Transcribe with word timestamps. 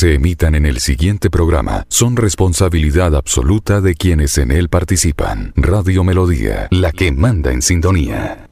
se 0.00 0.14
emitan 0.14 0.54
en 0.54 0.64
el 0.64 0.80
siguiente 0.80 1.28
programa 1.28 1.84
son 1.90 2.16
responsabilidad 2.16 3.14
absoluta 3.14 3.82
de 3.82 3.94
quienes 3.94 4.38
en 4.38 4.50
él 4.50 4.70
participan. 4.70 5.52
Radio 5.56 6.04
Melodía, 6.04 6.68
la 6.70 6.90
que 6.90 7.12
manda 7.12 7.52
en 7.52 7.60
sintonía. 7.60 8.46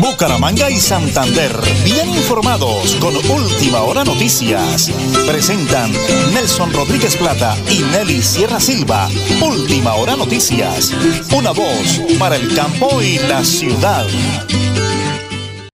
Bucaramanga 0.00 0.70
y 0.70 0.76
Santander, 0.76 1.50
bien 1.84 2.10
informados 2.10 2.94
con 3.00 3.16
Última 3.16 3.80
Hora 3.80 4.04
Noticias. 4.04 4.92
Presentan 5.26 5.90
Nelson 6.32 6.72
Rodríguez 6.74 7.16
Plata 7.16 7.56
y 7.68 7.82
Nelly 7.90 8.22
Sierra 8.22 8.60
Silva. 8.60 9.08
Última 9.42 9.94
Hora 9.94 10.14
Noticias. 10.14 10.94
Una 11.36 11.50
voz 11.50 12.00
para 12.20 12.36
el 12.36 12.54
campo 12.54 13.02
y 13.02 13.18
la 13.26 13.42
ciudad. 13.42 14.06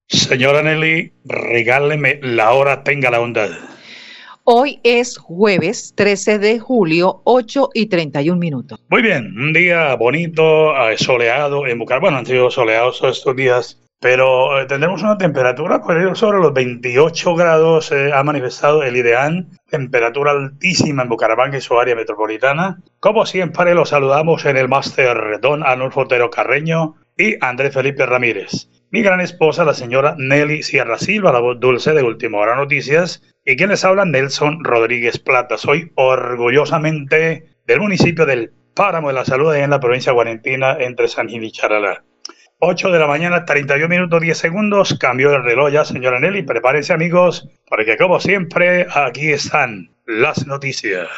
Señora 0.09 0.62
Nelly, 0.62 1.12
regáleme 1.27 2.20
la 2.23 2.52
hora, 2.52 2.84
tenga 2.84 3.11
la 3.11 3.18
bondad. 3.18 3.50
Hoy 4.48 4.78
es 4.84 5.18
jueves 5.18 5.92
13 5.96 6.38
de 6.38 6.60
julio, 6.60 7.20
8 7.24 7.70
y 7.74 7.86
31 7.86 8.38
minutos. 8.38 8.78
Muy 8.88 9.02
bien, 9.02 9.36
un 9.36 9.52
día 9.52 9.92
bonito, 9.96 10.72
eh, 10.88 10.96
soleado 10.96 11.66
en 11.66 11.80
Bucaramanga. 11.80 12.06
Bueno, 12.06 12.19
han 12.19 12.27
sido 12.27 12.48
soleados 12.52 13.02
estos 13.02 13.34
días, 13.34 13.82
pero 13.98 14.60
eh, 14.60 14.66
tendremos 14.66 15.02
una 15.02 15.19
temperatura 15.19 15.82
por 15.82 16.16
sobre 16.16 16.38
los 16.38 16.55
28 16.55 17.34
grados. 17.34 17.91
Eh, 17.91 18.12
ha 18.14 18.22
manifestado 18.22 18.84
el 18.84 18.96
IDEAN, 18.96 19.48
temperatura 19.69 20.30
altísima 20.30 21.02
en 21.02 21.08
Bucaramanga 21.08 21.58
y 21.58 21.60
su 21.60 21.77
área 21.80 21.97
metropolitana. 21.97 22.78
Como 23.00 23.27
siempre, 23.27 23.74
los 23.74 23.88
saludamos 23.88 24.44
en 24.44 24.58
el 24.58 24.69
máster 24.69 25.41
Don 25.41 25.66
Anulfo 25.66 26.02
Otero 26.02 26.30
Carreño 26.30 26.94
y 27.19 27.34
Andrés 27.44 27.74
Felipe 27.74 28.06
Ramírez 28.06 28.69
mi 28.90 29.02
gran 29.02 29.20
esposa, 29.20 29.64
la 29.64 29.74
señora 29.74 30.14
Nelly 30.16 30.62
Sierra 30.62 30.98
Silva, 30.98 31.32
la 31.32 31.40
voz 31.40 31.58
dulce 31.58 31.92
de 31.92 32.02
Última 32.02 32.38
Hora 32.38 32.56
Noticias, 32.56 33.22
y 33.44 33.56
quien 33.56 33.70
les 33.70 33.84
habla, 33.84 34.04
Nelson 34.04 34.62
Rodríguez 34.62 35.18
Plata. 35.18 35.58
Soy 35.58 35.92
orgullosamente 35.96 37.44
del 37.66 37.80
municipio 37.80 38.27
del 38.27 38.52
Páramo 38.74 39.08
de 39.08 39.14
la 39.14 39.24
Salud, 39.24 39.55
en 39.55 39.70
la 39.70 39.80
provincia 39.80 40.12
guarentina, 40.12 40.77
entre 40.78 41.08
San 41.08 41.28
Gil 41.28 41.44
y 41.44 41.50
Charalá. 41.50 42.05
8 42.58 42.91
de 42.91 42.98
la 42.98 43.06
mañana, 43.06 43.44
31 43.44 43.88
minutos 43.88 44.20
10 44.20 44.38
segundos. 44.38 44.96
Cambio 44.98 45.34
el 45.34 45.44
reloj 45.44 45.70
ya, 45.72 45.84
señora 45.84 46.20
Nelly. 46.20 46.42
Prepárense, 46.42 46.92
amigos, 46.92 47.48
porque 47.68 47.96
como 47.96 48.18
siempre, 48.20 48.86
aquí 48.94 49.30
están 49.30 49.91
las 50.06 50.46
noticias. 50.46 51.08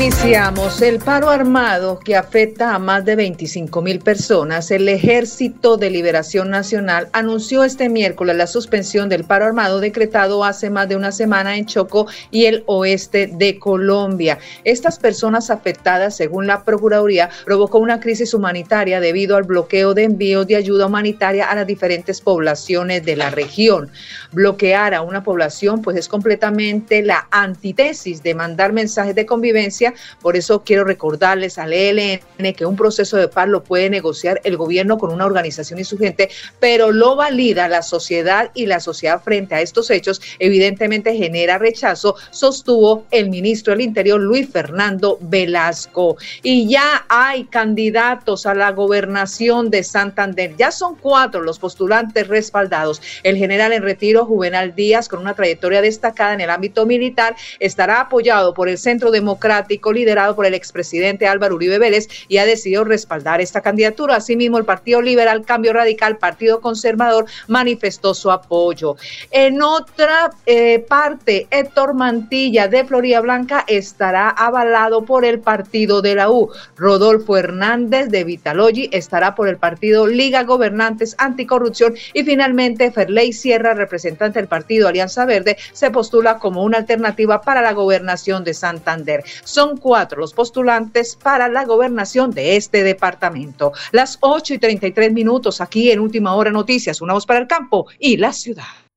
Iniciamos 0.00 0.80
el 0.80 1.00
paro 1.00 1.28
armado 1.28 1.98
que 1.98 2.14
afecta 2.14 2.72
a 2.72 2.78
más 2.78 3.04
de 3.04 3.16
25 3.16 3.82
mil 3.82 3.98
personas. 3.98 4.70
El 4.70 4.88
Ejército 4.88 5.76
de 5.76 5.90
Liberación 5.90 6.50
Nacional 6.50 7.08
anunció 7.12 7.64
este 7.64 7.88
miércoles 7.88 8.36
la 8.36 8.46
suspensión 8.46 9.08
del 9.08 9.24
paro 9.24 9.46
armado 9.46 9.80
decretado 9.80 10.44
hace 10.44 10.70
más 10.70 10.88
de 10.88 10.94
una 10.94 11.10
semana 11.10 11.56
en 11.56 11.66
Choco 11.66 12.06
y 12.30 12.44
el 12.44 12.62
oeste 12.66 13.26
de 13.26 13.58
Colombia. 13.58 14.38
Estas 14.62 15.00
personas 15.00 15.50
afectadas, 15.50 16.16
según 16.16 16.46
la 16.46 16.62
Procuraduría, 16.62 17.28
provocó 17.44 17.78
una 17.78 17.98
crisis 17.98 18.34
humanitaria 18.34 19.00
debido 19.00 19.36
al 19.36 19.42
bloqueo 19.42 19.94
de 19.94 20.04
envíos 20.04 20.46
de 20.46 20.54
ayuda 20.54 20.86
humanitaria 20.86 21.50
a 21.50 21.56
las 21.56 21.66
diferentes 21.66 22.20
poblaciones 22.20 23.04
de 23.04 23.16
la 23.16 23.30
región. 23.30 23.90
Bloquear 24.30 24.94
a 24.94 25.02
una 25.02 25.24
población 25.24 25.82
pues 25.82 25.96
es 25.96 26.06
completamente 26.06 27.02
la 27.02 27.26
antítesis 27.32 28.22
de 28.22 28.36
mandar 28.36 28.72
mensajes 28.72 29.16
de 29.16 29.26
convivencia 29.26 29.87
por 30.20 30.36
eso 30.36 30.62
quiero 30.64 30.84
recordarles 30.84 31.58
al 31.58 31.72
ELN 31.72 32.20
que 32.56 32.66
un 32.66 32.76
proceso 32.76 33.16
de 33.16 33.28
paz 33.28 33.48
lo 33.48 33.62
puede 33.62 33.90
negociar 33.90 34.40
el 34.44 34.56
gobierno 34.56 34.98
con 34.98 35.12
una 35.12 35.26
organización 35.26 35.78
y 35.78 35.84
su 35.84 35.98
gente, 35.98 36.30
pero 36.60 36.92
lo 36.92 37.16
valida 37.16 37.68
la 37.68 37.82
sociedad 37.82 38.50
y 38.54 38.66
la 38.66 38.80
sociedad 38.80 39.22
frente 39.22 39.54
a 39.54 39.60
estos 39.60 39.90
hechos 39.90 40.20
evidentemente 40.38 41.14
genera 41.14 41.58
rechazo, 41.58 42.16
sostuvo 42.30 43.04
el 43.10 43.30
ministro 43.30 43.72
del 43.72 43.82
Interior 43.82 44.20
Luis 44.20 44.48
Fernando 44.50 45.18
Velasco. 45.20 46.16
Y 46.42 46.68
ya 46.68 47.04
hay 47.08 47.44
candidatos 47.44 48.46
a 48.46 48.54
la 48.54 48.72
gobernación 48.72 49.70
de 49.70 49.82
Santander. 49.82 50.54
Ya 50.56 50.70
son 50.70 50.96
cuatro 50.96 51.42
los 51.42 51.58
postulantes 51.58 52.28
respaldados. 52.28 53.00
El 53.22 53.36
general 53.36 53.72
en 53.72 53.82
retiro, 53.82 54.26
Juvenal 54.26 54.74
Díaz, 54.74 55.08
con 55.08 55.20
una 55.20 55.34
trayectoria 55.34 55.82
destacada 55.82 56.34
en 56.34 56.40
el 56.40 56.50
ámbito 56.50 56.86
militar, 56.86 57.36
estará 57.60 58.00
apoyado 58.00 58.54
por 58.54 58.68
el 58.68 58.78
Centro 58.78 59.10
Democrático 59.10 59.77
liderado 59.92 60.34
por 60.36 60.46
el 60.46 60.54
expresidente 60.54 61.26
Álvaro 61.26 61.54
Uribe 61.54 61.78
Vélez 61.78 62.08
y 62.28 62.38
ha 62.38 62.44
decidido 62.44 62.84
respaldar 62.84 63.40
esta 63.40 63.60
candidatura. 63.60 64.16
Asimismo, 64.16 64.58
el 64.58 64.64
Partido 64.64 65.00
Liberal 65.00 65.44
Cambio 65.44 65.72
Radical, 65.72 66.18
Partido 66.18 66.60
Conservador, 66.60 67.26
manifestó 67.46 68.14
su 68.14 68.30
apoyo. 68.30 68.96
En 69.30 69.62
otra 69.62 70.30
eh, 70.46 70.84
parte, 70.88 71.46
Héctor 71.50 71.94
Mantilla 71.94 72.68
de 72.68 72.84
Florida 72.84 73.20
Blanca 73.20 73.64
estará 73.66 74.30
avalado 74.30 75.04
por 75.04 75.24
el 75.24 75.40
partido 75.40 76.02
de 76.02 76.14
la 76.14 76.30
U. 76.30 76.50
Rodolfo 76.76 77.36
Hernández 77.36 78.08
de 78.08 78.24
Vitalogi 78.24 78.88
estará 78.92 79.34
por 79.34 79.48
el 79.48 79.56
partido 79.56 80.06
Liga 80.06 80.44
Gobernantes 80.44 81.14
Anticorrupción 81.18 81.94
y 82.14 82.24
finalmente 82.24 82.90
Ferley 82.90 83.32
Sierra, 83.32 83.74
representante 83.74 84.38
del 84.38 84.48
partido 84.48 84.88
Alianza 84.88 85.24
Verde, 85.24 85.56
se 85.72 85.90
postula 85.90 86.38
como 86.38 86.62
una 86.62 86.78
alternativa 86.78 87.40
para 87.40 87.62
la 87.62 87.72
gobernación 87.72 88.44
de 88.44 88.54
Santander. 88.54 89.24
Son 89.44 89.67
cuatro 89.76 90.20
los 90.20 90.32
postulantes 90.32 91.16
para 91.16 91.48
la 91.48 91.64
gobernación 91.64 92.30
de 92.30 92.56
este 92.56 92.82
departamento. 92.82 93.72
Las 93.92 94.18
8 94.20 94.54
y 94.54 94.58
33 94.58 95.12
minutos 95.12 95.60
aquí 95.60 95.90
en 95.90 96.00
Última 96.00 96.34
Hora 96.34 96.50
Noticias, 96.50 97.00
una 97.00 97.14
voz 97.14 97.26
para 97.26 97.40
el 97.40 97.46
campo 97.46 97.86
y 97.98 98.16
la 98.16 98.32
ciudad. 98.32 98.87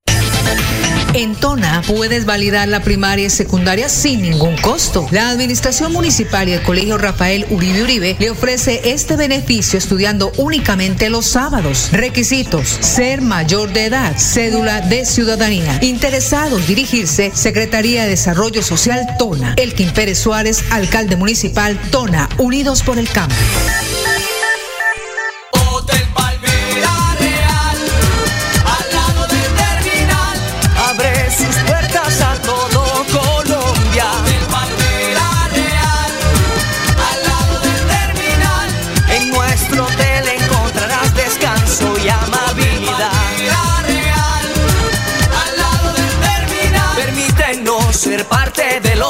En 1.14 1.34
Tona 1.34 1.82
puedes 1.86 2.24
validar 2.24 2.68
la 2.68 2.80
primaria 2.80 3.26
y 3.26 3.30
secundaria 3.30 3.90
sin 3.90 4.22
ningún 4.22 4.56
costo. 4.56 5.06
La 5.10 5.28
Administración 5.28 5.92
Municipal 5.92 6.48
y 6.48 6.52
el 6.52 6.62
Colegio 6.62 6.96
Rafael 6.96 7.46
Uribe 7.50 7.82
Uribe 7.82 8.16
le 8.18 8.30
ofrece 8.30 8.80
este 8.84 9.16
beneficio 9.16 9.78
estudiando 9.78 10.32
únicamente 10.38 11.10
los 11.10 11.26
sábados. 11.26 11.90
Requisitos: 11.92 12.66
ser 12.80 13.20
mayor 13.20 13.74
de 13.74 13.86
edad, 13.86 14.16
cédula 14.16 14.80
de 14.80 15.04
ciudadanía. 15.04 15.78
Interesados 15.82 16.66
dirigirse 16.66 17.30
Secretaría 17.34 18.04
de 18.04 18.10
Desarrollo 18.10 18.62
Social 18.62 19.06
Tona. 19.18 19.54
Elkin 19.58 19.90
Pérez 19.90 20.18
Suárez, 20.18 20.64
alcalde 20.70 21.16
municipal 21.16 21.78
Tona, 21.90 22.30
Unidos 22.38 22.82
por 22.82 22.98
el 22.98 23.08
Cambio. 23.10 23.36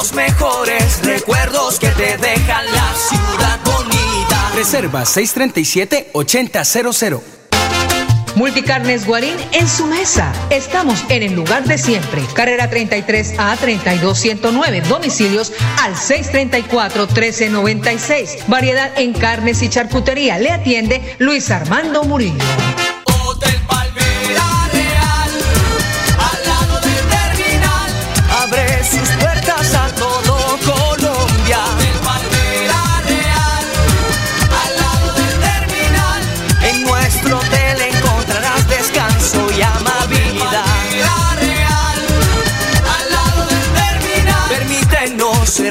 Mejores 0.01 1.05
recuerdos 1.05 1.77
que 1.79 1.89
te 1.89 2.17
dejan 2.17 2.65
la 2.65 2.95
ciudad 2.95 3.59
bonita. 3.63 4.49
Reserva 4.55 5.03
637-8000. 5.03 7.21
Multicarnes 8.35 9.05
Guarín 9.05 9.35
en 9.51 9.67
su 9.67 9.85
mesa. 9.85 10.33
Estamos 10.49 11.05
en 11.09 11.21
el 11.21 11.35
lugar 11.35 11.65
de 11.65 11.77
siempre. 11.77 12.23
Carrera 12.33 12.71
33 12.71 13.35
a 13.37 13.55
32109. 13.55 14.81
Domicilios 14.81 15.53
al 15.83 15.95
634 15.95 17.05
1396. 17.05 18.47
Variedad 18.47 18.89
en 18.97 19.13
carnes 19.13 19.61
y 19.61 19.69
charcutería. 19.69 20.39
Le 20.39 20.49
atiende 20.49 21.15
Luis 21.19 21.51
Armando 21.51 22.03
Murillo. 22.03 22.43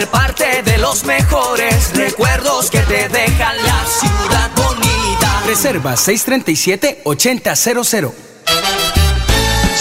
De 0.06 0.78
los 0.78 1.04
mejores 1.04 1.94
recuerdos 1.94 2.70
que 2.70 2.80
te 2.80 3.08
dejan 3.08 3.56
la 3.58 3.84
ciudad 3.86 4.50
bonita. 4.56 5.42
Reserva 5.46 5.94
637-8000. 5.94 8.12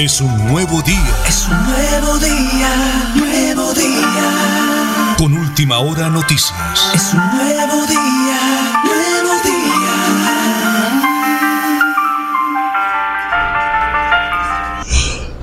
Es 0.00 0.22
un 0.22 0.34
nuevo 0.48 0.80
día. 0.80 1.14
Es 1.28 1.46
un 1.46 1.62
nuevo 1.62 2.18
día, 2.18 3.12
nuevo 3.16 3.74
día. 3.74 5.14
Con 5.18 5.34
última 5.34 5.78
hora 5.80 6.08
noticias. 6.08 6.90
Es 6.94 7.12
un 7.12 7.20
nuevo 7.36 7.86
día, 7.86 8.80
nuevo 8.82 9.34
día. 9.44 9.92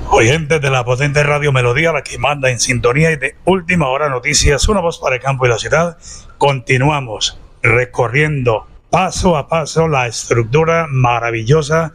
Oyentes 0.09 0.60
de 0.60 0.69
la 0.71 0.83
potente 0.83 1.21
radio 1.21 1.51
Melodía, 1.51 1.92
la 1.92 2.01
que 2.01 2.18
manda 2.18 2.50
en 2.50 2.60
sintonía 2.60 3.12
y 3.12 3.18
de 3.18 3.36
última 3.45 3.89
hora 3.89 4.10
noticias, 4.10 4.68
una 4.68 4.81
voz 4.81 4.98
para 4.98 5.18
el 5.18 5.21
campo 5.21 5.45
y 5.45 5.50
la 5.50 5.60
ciudad. 5.60 6.00
Continuamos 6.39 7.38
recorriendo 7.62 8.65
paso 8.89 9.38
a 9.38 9.48
paso 9.50 9.88
la 9.88 10.07
estructura 10.07 10.88
maravillosa 10.89 11.94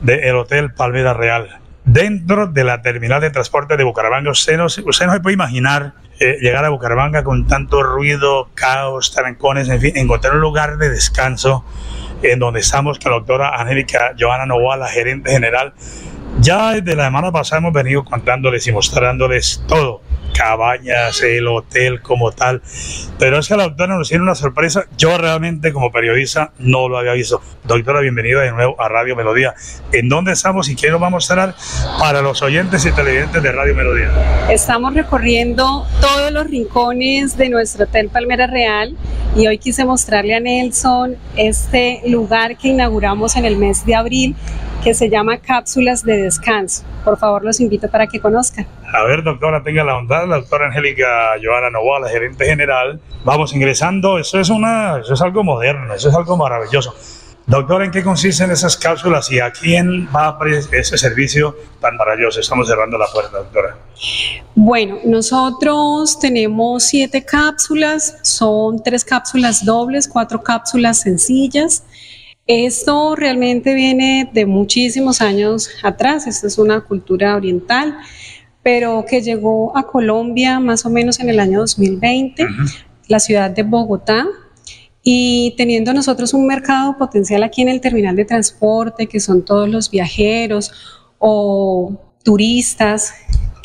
del 0.00 0.36
Hotel 0.36 0.72
Palmera 0.72 1.12
Real 1.12 1.67
dentro 1.88 2.46
de 2.46 2.64
la 2.64 2.82
terminal 2.82 3.20
de 3.20 3.30
transporte 3.30 3.76
de 3.76 3.84
Bucaramanga. 3.84 4.30
Usted 4.30 4.56
no, 4.56 4.66
usted 4.66 4.84
no 4.84 5.12
se 5.12 5.20
puede 5.20 5.34
imaginar 5.34 5.94
eh, 6.20 6.36
llegar 6.40 6.64
a 6.64 6.68
Bucaramanga 6.68 7.24
con 7.24 7.46
tanto 7.46 7.82
ruido, 7.82 8.50
caos, 8.54 9.12
trancones, 9.12 9.68
en 9.68 9.80
fin, 9.80 9.96
encontrar 9.96 10.34
un 10.34 10.40
lugar 10.40 10.76
de 10.76 10.90
descanso 10.90 11.64
en 12.22 12.38
donde 12.38 12.60
estamos 12.60 12.98
con 12.98 13.12
la 13.12 13.18
doctora 13.18 13.60
Angélica 13.60 14.14
Joana 14.18 14.44
Novoa, 14.44 14.76
la 14.76 14.88
gerente 14.88 15.30
general. 15.30 15.72
Ya 16.40 16.72
desde 16.72 16.94
la 16.94 17.06
semana 17.06 17.32
pasada 17.32 17.60
hemos 17.60 17.72
venido 17.72 18.04
contándoles 18.04 18.66
y 18.66 18.72
mostrándoles 18.72 19.64
todo 19.66 20.02
cabañas, 20.34 21.22
el 21.22 21.46
hotel 21.48 22.00
como 22.00 22.32
tal. 22.32 22.62
Pero 23.18 23.38
es 23.38 23.48
que 23.48 23.56
la 23.56 23.64
doctora 23.64 23.96
nos 23.96 24.08
tiene 24.08 24.22
una 24.22 24.34
sorpresa. 24.34 24.86
Yo 24.96 25.18
realmente 25.18 25.72
como 25.72 25.90
periodista 25.90 26.52
no 26.58 26.88
lo 26.88 26.98
había 26.98 27.12
visto. 27.12 27.40
Doctora, 27.64 28.00
bienvenida 28.00 28.42
de 28.42 28.52
nuevo 28.52 28.80
a 28.80 28.88
Radio 28.88 29.16
Melodía. 29.16 29.54
¿En 29.92 30.08
dónde 30.08 30.32
estamos 30.32 30.68
y 30.68 30.76
qué 30.76 30.90
nos 30.90 31.02
va 31.02 31.08
a 31.08 31.10
mostrar 31.10 31.54
para 31.98 32.22
los 32.22 32.42
oyentes 32.42 32.84
y 32.86 32.92
televidentes 32.92 33.42
de 33.42 33.52
Radio 33.52 33.74
Melodía? 33.74 34.10
Estamos 34.50 34.94
recorriendo 34.94 35.86
todos 36.00 36.32
los 36.32 36.46
rincones 36.46 37.36
de 37.36 37.48
nuestro 37.48 37.84
Hotel 37.84 38.08
Palmera 38.08 38.46
Real 38.46 38.96
y 39.36 39.46
hoy 39.46 39.58
quise 39.58 39.84
mostrarle 39.84 40.34
a 40.34 40.40
Nelson 40.40 41.16
este 41.36 42.02
lugar 42.06 42.56
que 42.56 42.68
inauguramos 42.68 43.36
en 43.36 43.44
el 43.44 43.56
mes 43.56 43.84
de 43.84 43.94
abril 43.94 44.36
que 44.82 44.94
se 44.94 45.10
llama 45.10 45.38
Cápsulas 45.38 46.04
de 46.04 46.22
Descanso. 46.22 46.84
Por 47.04 47.18
favor, 47.18 47.44
los 47.44 47.60
invito 47.60 47.90
para 47.90 48.06
que 48.06 48.20
conozcan. 48.20 48.66
A 48.92 49.02
ver, 49.04 49.22
doctora, 49.22 49.62
tenga 49.62 49.84
la 49.84 49.94
bondad, 49.94 50.26
la 50.26 50.36
doctora 50.36 50.66
Angélica 50.68 51.34
Joana 51.42 51.70
Novoa, 51.70 52.00
la 52.00 52.08
gerente 52.08 52.44
general. 52.44 53.00
Vamos 53.24 53.54
ingresando, 53.54 54.18
eso 54.18 54.38
es, 54.38 54.50
una, 54.50 54.98
eso 54.98 55.14
es 55.14 55.20
algo 55.20 55.42
moderno, 55.42 55.94
eso 55.94 56.08
es 56.08 56.14
algo 56.14 56.36
maravilloso. 56.36 56.94
Doctora, 57.48 57.86
¿en 57.86 57.90
qué 57.90 58.04
consisten 58.04 58.50
esas 58.50 58.76
cápsulas 58.76 59.32
y 59.32 59.40
a 59.40 59.50
quién 59.50 60.06
va 60.14 60.28
a 60.28 60.38
ese 60.72 60.98
servicio 60.98 61.56
tan 61.80 61.96
maravilloso? 61.96 62.40
Estamos 62.40 62.68
cerrando 62.68 62.98
la 62.98 63.06
puerta, 63.06 63.38
doctora. 63.38 63.74
Bueno, 64.54 64.98
nosotros 65.06 66.18
tenemos 66.18 66.84
siete 66.84 67.24
cápsulas, 67.24 68.18
son 68.22 68.82
tres 68.82 69.02
cápsulas 69.02 69.64
dobles, 69.64 70.06
cuatro 70.06 70.42
cápsulas 70.42 71.00
sencillas. 71.00 71.84
Esto 72.48 73.14
realmente 73.14 73.74
viene 73.74 74.30
de 74.32 74.46
muchísimos 74.46 75.20
años 75.20 75.68
atrás, 75.82 76.26
esta 76.26 76.46
es 76.46 76.56
una 76.56 76.80
cultura 76.80 77.36
oriental, 77.36 77.98
pero 78.62 79.04
que 79.06 79.20
llegó 79.20 79.76
a 79.76 79.86
Colombia 79.86 80.58
más 80.58 80.86
o 80.86 80.90
menos 80.90 81.20
en 81.20 81.28
el 81.28 81.40
año 81.40 81.60
2020, 81.60 82.46
la 83.06 83.20
ciudad 83.20 83.50
de 83.50 83.64
Bogotá, 83.64 84.26
y 85.02 85.52
teniendo 85.58 85.92
nosotros 85.92 86.32
un 86.32 86.46
mercado 86.46 86.96
potencial 86.96 87.42
aquí 87.42 87.60
en 87.60 87.68
el 87.68 87.82
terminal 87.82 88.16
de 88.16 88.24
transporte, 88.24 89.08
que 89.08 89.20
son 89.20 89.44
todos 89.44 89.68
los 89.68 89.90
viajeros 89.90 90.72
o 91.18 92.00
turistas 92.22 93.12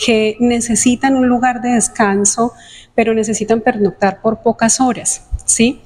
que 0.06 0.36
necesitan 0.42 1.16
un 1.16 1.30
lugar 1.30 1.62
de 1.62 1.70
descanso, 1.70 2.52
pero 2.96 3.14
necesitan 3.14 3.62
pernoctar 3.62 4.22
por 4.22 4.42
pocas 4.42 4.82
horas, 4.82 5.30
¿sí? 5.46 5.80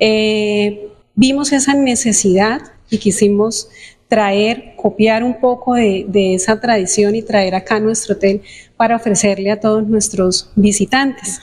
Eh, 0.00 0.91
vimos 1.14 1.52
esa 1.52 1.74
necesidad 1.74 2.62
y 2.90 2.98
quisimos 2.98 3.68
traer, 4.08 4.74
copiar 4.76 5.24
un 5.24 5.40
poco 5.40 5.74
de, 5.74 6.34
esa 6.34 6.60
tradición 6.60 7.14
y 7.14 7.22
traer 7.22 7.54
acá 7.54 7.80
nuestro 7.80 8.14
hotel 8.14 8.42
para 8.76 8.96
ofrecerle 8.96 9.50
a 9.50 9.58
todos 9.58 9.86
nuestros 9.86 10.50
visitantes. 10.54 11.40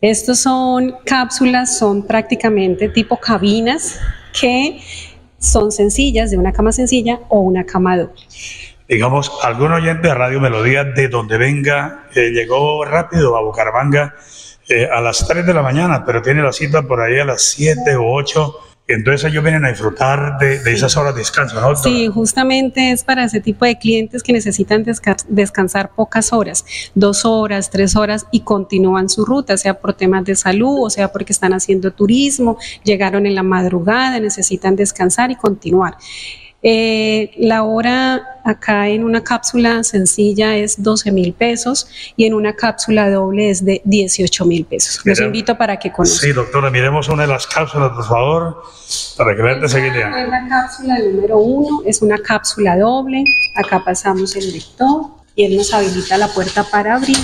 Estos 0.00 0.40
son 0.40 0.96
cápsulas, 1.04 1.78
son 1.78 2.06
prácticamente 2.06 2.88
tipo 2.88 3.16
cabinas 3.18 4.00
que 4.38 4.80
son 5.38 5.70
sencillas, 5.70 6.30
de 6.30 6.38
una 6.38 6.52
cama 6.52 6.72
sencilla 6.72 7.20
o 7.28 7.40
una 7.40 7.64
cama 7.64 7.96
doble. 7.96 8.20
Digamos, 8.88 9.30
algún 9.44 9.70
oyente 9.70 10.08
de 10.08 10.14
Radio 10.14 10.40
Melodía 10.40 10.82
de 10.82 11.06
donde 11.06 11.38
venga, 11.38 12.08
eh, 12.14 12.30
llegó 12.30 12.84
rápido 12.84 13.36
a 13.36 13.42
Bucaramanga 13.42 14.16
eh, 14.68 14.88
a 14.90 15.00
las 15.00 15.28
3 15.28 15.46
de 15.46 15.54
la 15.54 15.62
mañana, 15.62 16.04
pero 16.04 16.22
tiene 16.22 16.42
la 16.42 16.52
cita 16.52 16.82
por 16.82 17.00
ahí 17.00 17.20
a 17.20 17.24
las 17.24 17.42
7 17.42 17.94
o 17.94 18.12
8 18.14 18.69
entonces 18.92 19.30
ellos 19.30 19.42
vienen 19.42 19.64
a 19.64 19.68
disfrutar 19.68 20.38
de, 20.38 20.56
esas 20.72 20.96
horas 20.96 21.14
de 21.14 21.20
descanso, 21.20 21.60
¿no? 21.60 21.76
Sí, 21.76 22.08
justamente 22.08 22.92
es 22.92 23.04
para 23.04 23.24
ese 23.24 23.40
tipo 23.40 23.64
de 23.64 23.78
clientes 23.78 24.22
que 24.22 24.32
necesitan 24.32 24.84
descansar 25.28 25.90
pocas 25.94 26.32
horas, 26.32 26.64
dos 26.94 27.24
horas, 27.24 27.70
tres 27.70 27.96
horas 27.96 28.26
y 28.30 28.40
continúan 28.40 29.08
su 29.08 29.24
ruta, 29.24 29.56
sea 29.56 29.74
por 29.74 29.94
temas 29.94 30.24
de 30.24 30.36
salud 30.36 30.86
o 30.86 30.90
sea 30.90 31.12
porque 31.12 31.32
están 31.32 31.52
haciendo 31.52 31.92
turismo, 31.92 32.58
llegaron 32.84 33.26
en 33.26 33.34
la 33.34 33.42
madrugada, 33.42 34.20
necesitan 34.20 34.76
descansar 34.76 35.30
y 35.30 35.36
continuar. 35.36 35.96
Eh, 36.62 37.30
la 37.38 37.62
hora 37.62 38.40
acá 38.44 38.88
en 38.88 39.02
una 39.04 39.24
cápsula 39.24 39.82
sencilla 39.82 40.56
es 40.56 40.82
12 40.82 41.10
mil 41.10 41.32
pesos 41.32 41.88
y 42.16 42.26
en 42.26 42.34
una 42.34 42.54
cápsula 42.54 43.10
doble 43.10 43.48
es 43.48 43.64
de 43.64 43.80
18 43.84 44.44
mil 44.44 44.66
pesos. 44.66 45.00
Los 45.04 45.20
invito 45.20 45.56
para 45.56 45.78
que 45.78 45.90
conozcan. 45.90 46.28
Sí, 46.28 46.32
doctora, 46.32 46.70
miremos 46.70 47.08
una 47.08 47.22
de 47.22 47.28
las 47.28 47.46
cápsulas, 47.46 47.92
por 47.92 48.04
favor, 48.04 48.62
para 49.16 49.34
que 49.34 49.42
vean 49.42 49.60
de 49.62 49.68
seguida. 49.68 50.22
Es 50.22 50.28
la 50.28 50.48
cápsula 50.48 50.98
número 50.98 51.38
uno, 51.38 51.82
es 51.86 52.02
una 52.02 52.18
cápsula 52.18 52.76
doble. 52.76 53.24
Acá 53.56 53.82
pasamos 53.82 54.36
el 54.36 54.52
lector 54.52 55.06
y 55.34 55.44
él 55.44 55.56
nos 55.56 55.72
habilita 55.72 56.18
la 56.18 56.28
puerta 56.28 56.64
para 56.64 56.96
abrir. 56.96 57.16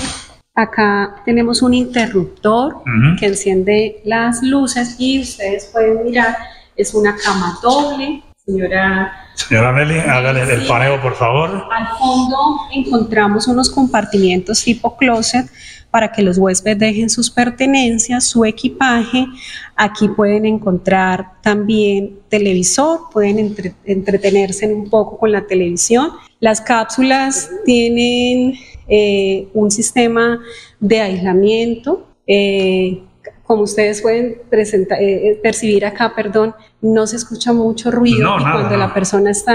Acá 0.54 1.16
tenemos 1.26 1.60
un 1.60 1.75
interruptor 1.75 2.82
que 3.20 3.26
enciende 3.26 4.00
las 4.06 4.42
luces 4.42 4.96
y 4.99 5.20
ustedes 5.20 5.66
pueden 5.66 6.04
mirar, 6.04 6.34
es 6.75 6.94
una 6.94 7.14
cama 7.14 7.58
doble 7.62 8.22
Señora. 8.46 9.12
Señora 9.34 9.72
Nelly, 9.72 9.98
hágale 9.98 10.42
el 10.54 10.66
paneo, 10.68 11.02
por 11.02 11.16
favor. 11.16 11.64
Al 11.68 11.88
fondo 11.98 12.36
encontramos 12.72 13.48
unos 13.48 13.68
compartimientos 13.68 14.62
tipo 14.62 14.96
closet 14.96 15.50
para 15.90 16.12
que 16.12 16.22
los 16.22 16.38
huéspedes 16.38 16.78
dejen 16.78 17.10
sus 17.10 17.28
pertenencias, 17.28 18.22
su 18.22 18.44
equipaje. 18.44 19.26
Aquí 19.74 20.06
pueden 20.08 20.46
encontrar 20.46 21.40
también 21.42 22.20
televisor, 22.28 23.10
pueden 23.12 23.56
entretenerse 23.84 24.72
un 24.72 24.90
poco 24.90 25.18
con 25.18 25.32
la 25.32 25.44
televisión. 25.48 26.12
Las 26.38 26.60
cápsulas 26.60 27.50
tienen 27.64 28.54
eh, 28.86 29.48
un 29.54 29.72
sistema 29.72 30.38
de 30.78 31.00
aislamiento. 31.00 32.06
Eh, 32.28 33.02
como 33.46 33.62
ustedes 33.62 34.02
pueden 34.02 34.40
presentar, 34.50 35.00
eh, 35.00 35.30
eh, 35.30 35.40
percibir 35.40 35.86
acá, 35.86 36.14
perdón, 36.16 36.54
no 36.80 37.06
se 37.06 37.16
escucha 37.16 37.52
mucho 37.52 37.90
ruido 37.90 38.36
y 38.38 38.42
cuando 38.42 38.76
la 38.76 38.92
persona 38.92 39.30
está 39.30 39.54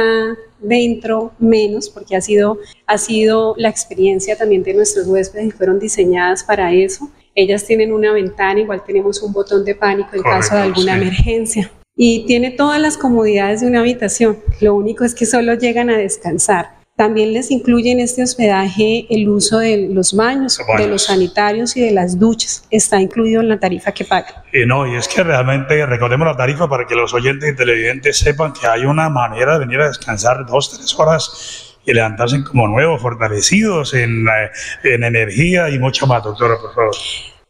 dentro 0.60 1.34
menos, 1.40 1.90
porque 1.90 2.16
ha 2.16 2.22
sido, 2.22 2.60
ha 2.88 2.98
sido 2.98 3.54
la 3.58 3.70
experiencia 3.70 4.38
también 4.38 4.64
de 4.64 4.74
nuestros 4.74 5.08
huéspedes 5.08 5.48
y 5.48 5.52
fueron 5.52 5.80
diseñadas 5.80 6.44
para 6.44 6.72
eso. 6.72 7.10
Ellas 7.36 7.66
tienen 7.66 7.92
una 7.92 8.14
ventana, 8.14 8.62
igual 8.62 8.84
tenemos 8.86 9.22
un 9.22 9.34
botón 9.34 9.66
de 9.66 9.76
pánico 9.76 10.10
en 10.14 10.22
caso 10.22 10.56
de 10.56 10.62
alguna 10.62 10.96
emergencia. 10.96 11.72
Y 11.96 12.26
tiene 12.26 12.52
todas 12.52 12.80
las 12.80 12.98
comodidades 12.98 13.62
de 13.62 13.68
una 13.68 13.82
habitación. 13.82 14.40
Lo 14.62 14.76
único 14.76 15.04
es 15.04 15.14
que 15.14 15.26
solo 15.26 15.54
llegan 15.56 15.90
a 15.90 15.98
descansar 15.98 16.81
también 17.02 17.34
les 17.34 17.50
incluye 17.50 17.92
en 17.92 18.00
este 18.00 18.22
hospedaje 18.22 19.08
el 19.10 19.28
uso 19.28 19.58
de 19.58 19.90
los 19.92 20.16
baños, 20.16 20.60
de 20.78 20.86
los 20.86 21.06
sanitarios 21.06 21.76
y 21.76 21.82
de 21.82 21.90
las 21.90 22.20
duchas. 22.20 22.64
Está 22.70 23.02
incluido 23.02 23.42
en 23.42 23.50
la 23.50 23.60
tarifa 23.60 23.92
que 23.92 24.06
pagan. 24.06 24.36
Y 24.54 24.68
no, 24.68 24.86
y 24.86 24.96
es 24.96 25.08
que 25.08 25.24
realmente 25.24 25.84
recordemos 25.88 26.28
la 26.28 26.38
tarifa 26.38 26.70
para 26.70 26.86
que 26.86 26.94
los 26.94 27.12
oyentes 27.16 27.54
y 27.54 27.56
televidentes 27.56 28.20
sepan 28.20 28.54
que 28.54 28.68
hay 28.68 28.86
una 28.86 29.10
manera 29.10 29.54
de 29.54 29.66
venir 29.66 29.82
a 29.82 29.88
descansar 29.88 30.46
dos, 30.46 30.78
tres 30.78 30.94
horas 31.00 31.76
y 31.88 31.92
levantarse 31.92 32.44
como 32.44 32.68
nuevos, 32.68 33.02
fortalecidos 33.02 33.96
en, 33.96 34.28
en 34.84 35.04
energía 35.04 35.72
y 35.72 35.80
mucho 35.80 36.06
más, 36.06 36.24
doctora, 36.24 36.54
por 36.62 36.76
favor. 36.76 36.96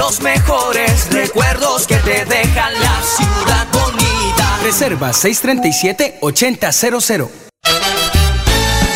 Los 0.00 0.20
mejores 0.22 1.12
recuerdos 1.12 1.86
que 1.86 1.96
te 1.96 2.24
dejan 2.24 2.72
la 2.72 3.02
ciudad 3.02 3.66
bonita. 3.70 4.58
Reserva 4.62 5.10
637-8000. 5.10 7.49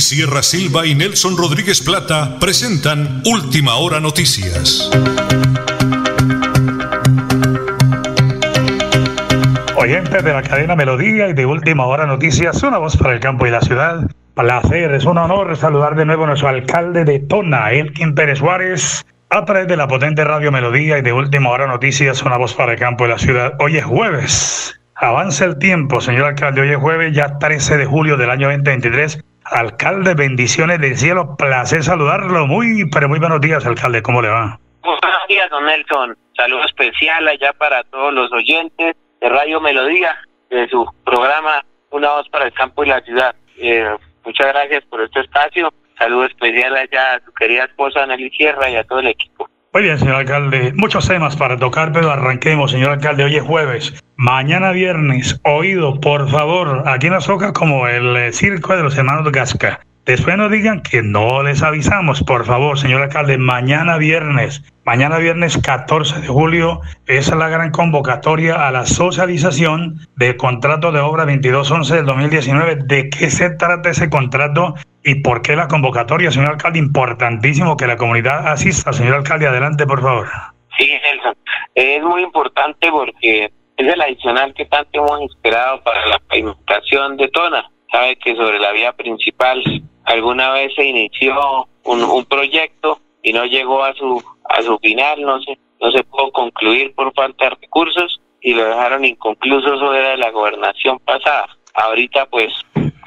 Sierra 0.00 0.42
Silva 0.42 0.86
y 0.86 0.94
Nelson 0.94 1.36
Rodríguez 1.36 1.80
Plata 1.80 2.38
presentan 2.38 3.22
Última 3.24 3.76
Hora 3.76 4.00
Noticias. 4.00 4.90
Oyentes 9.76 10.24
de 10.24 10.32
la 10.32 10.42
cadena 10.42 10.76
Melodía 10.76 11.28
y 11.28 11.32
de 11.32 11.46
Última 11.46 11.86
Hora 11.86 12.06
Noticias, 12.06 12.62
una 12.62 12.78
voz 12.78 12.96
para 12.96 13.14
el 13.14 13.20
campo 13.20 13.46
y 13.46 13.50
la 13.50 13.60
ciudad. 13.60 14.10
Placer, 14.34 14.92
es 14.92 15.04
un 15.04 15.18
honor 15.18 15.56
saludar 15.56 15.94
de 15.94 16.04
nuevo 16.04 16.24
a 16.24 16.26
nuestro 16.26 16.48
alcalde 16.48 17.04
de 17.04 17.20
Tona, 17.20 17.70
Elkin 17.72 18.14
Pérez 18.14 18.38
Suárez, 18.38 19.06
a 19.30 19.44
través 19.44 19.66
de 19.68 19.76
la 19.76 19.88
potente 19.88 20.24
radio 20.24 20.52
Melodía 20.52 20.98
y 20.98 21.02
de 21.02 21.12
Última 21.12 21.50
Hora 21.50 21.66
Noticias, 21.66 22.22
una 22.22 22.36
voz 22.36 22.54
para 22.54 22.72
el 22.72 22.78
campo 22.78 23.06
y 23.06 23.08
la 23.08 23.18
ciudad. 23.18 23.54
Hoy 23.58 23.76
es 23.76 23.84
jueves. 23.84 24.80
Avanza 24.94 25.44
el 25.44 25.58
tiempo, 25.58 26.00
señor 26.00 26.24
alcalde. 26.24 26.62
Hoy 26.62 26.70
es 26.70 26.78
jueves, 26.78 27.14
ya 27.14 27.38
13 27.38 27.76
de 27.76 27.84
julio 27.84 28.16
del 28.16 28.30
año 28.30 28.48
2023. 28.48 29.20
Alcalde, 29.50 30.14
bendiciones 30.14 30.80
del 30.80 30.96
cielo. 30.96 31.36
Placer 31.36 31.82
saludarlo. 31.82 32.46
Muy, 32.46 32.88
pero 32.90 33.08
muy 33.08 33.18
buenos 33.18 33.40
días, 33.40 33.64
alcalde. 33.64 34.02
¿Cómo 34.02 34.20
le 34.20 34.28
va? 34.28 34.58
Buenos 34.82 35.28
días, 35.28 35.48
don 35.50 35.64
Nelson. 35.64 36.16
Saludo 36.36 36.64
especial 36.64 37.28
allá 37.28 37.52
para 37.52 37.84
todos 37.84 38.12
los 38.12 38.32
oyentes 38.32 38.96
de 39.20 39.28
Radio 39.28 39.60
Melodía, 39.60 40.16
de 40.50 40.68
su 40.68 40.84
programa 41.04 41.64
Una 41.90 42.10
voz 42.10 42.28
para 42.28 42.46
el 42.46 42.52
campo 42.52 42.84
y 42.84 42.88
la 42.88 43.00
ciudad. 43.02 43.34
Eh, 43.58 43.88
muchas 44.24 44.48
gracias 44.48 44.84
por 44.86 45.00
este 45.00 45.20
espacio. 45.20 45.72
Saludo 45.96 46.24
especial 46.24 46.76
allá 46.76 47.14
a 47.14 47.20
su 47.24 47.32
querida 47.32 47.64
esposa 47.64 48.04
Nelly 48.04 48.30
Sierra 48.30 48.68
y 48.68 48.76
a 48.76 48.84
todo 48.84 48.98
el 48.98 49.06
equipo. 49.06 49.48
Muy 49.76 49.82
bien, 49.82 49.98
señor 49.98 50.14
alcalde. 50.14 50.72
Muchos 50.74 51.06
temas 51.06 51.36
para 51.36 51.58
tocar, 51.58 51.92
pero 51.92 52.10
arranquemos, 52.10 52.70
señor 52.70 52.92
alcalde. 52.92 53.24
Hoy 53.24 53.36
es 53.36 53.42
jueves. 53.42 54.02
Mañana 54.16 54.70
viernes, 54.70 55.38
oído, 55.44 56.00
por 56.00 56.30
favor, 56.30 56.84
aquí 56.86 57.10
nos 57.10 57.26
toca 57.26 57.52
como 57.52 57.86
el 57.86 58.16
eh, 58.16 58.32
circo 58.32 58.74
de 58.74 58.82
los 58.82 58.96
hermanos 58.96 59.30
Gasca. 59.30 59.80
Después 60.06 60.38
no 60.38 60.48
digan 60.48 60.80
que 60.80 61.02
no 61.02 61.42
les 61.42 61.62
avisamos, 61.62 62.22
por 62.22 62.46
favor, 62.46 62.78
señor 62.78 63.02
alcalde, 63.02 63.36
mañana 63.36 63.98
viernes, 63.98 64.64
mañana 64.86 65.18
viernes 65.18 65.58
14 65.58 66.22
de 66.22 66.28
julio, 66.28 66.80
es 67.06 67.28
la 67.34 67.50
gran 67.50 67.70
convocatoria 67.70 68.66
a 68.66 68.70
la 68.70 68.86
socialización 68.86 70.00
del 70.16 70.38
contrato 70.38 70.90
de 70.90 71.00
obra 71.00 71.26
2211 71.26 71.96
del 71.96 72.06
2019. 72.06 72.76
¿De 72.86 73.10
qué 73.10 73.28
se 73.28 73.50
trata 73.50 73.90
ese 73.90 74.08
contrato 74.08 74.74
y 75.06 75.14
por 75.14 75.40
qué 75.40 75.54
la 75.54 75.68
convocatoria, 75.68 76.32
señor 76.32 76.50
alcalde? 76.50 76.80
Importantísimo 76.80 77.76
que 77.76 77.86
la 77.86 77.96
comunidad 77.96 78.48
asista. 78.48 78.92
Señor 78.92 79.14
alcalde, 79.14 79.46
adelante, 79.46 79.86
por 79.86 80.02
favor. 80.02 80.26
Sí, 80.76 80.90
Nelson. 80.90 81.34
Es 81.76 82.02
muy 82.02 82.22
importante 82.22 82.90
porque 82.90 83.44
es 83.44 83.86
el 83.86 84.00
adicional 84.00 84.52
que 84.52 84.66
tanto 84.66 84.98
hemos 84.98 85.30
esperado 85.30 85.80
para 85.84 86.06
la 86.08 86.18
pavimentación 86.18 87.16
de 87.16 87.28
Tona. 87.28 87.70
Sabe 87.92 88.16
que 88.16 88.34
sobre 88.34 88.58
la 88.58 88.72
vía 88.72 88.92
principal 88.92 89.62
alguna 90.04 90.50
vez 90.50 90.74
se 90.74 90.84
inició 90.84 91.68
un, 91.84 92.02
un 92.02 92.24
proyecto 92.24 92.98
y 93.22 93.32
no 93.32 93.44
llegó 93.44 93.84
a 93.84 93.94
su 93.94 94.22
a 94.48 94.62
su 94.62 94.76
final, 94.78 95.22
no 95.22 95.40
se 95.40 95.56
no 95.80 95.90
se 95.92 96.02
pudo 96.04 96.32
concluir 96.32 96.94
por 96.94 97.12
falta 97.14 97.44
de 97.44 97.50
recursos 97.50 98.20
y 98.40 98.54
lo 98.54 98.64
dejaron 98.64 99.04
inconcluso 99.04 99.74
eso 99.74 99.94
era 99.94 100.10
de 100.10 100.16
la 100.16 100.30
gobernación 100.30 100.98
pasada. 101.00 101.46
Ahorita 101.76 102.26
pues 102.26 102.52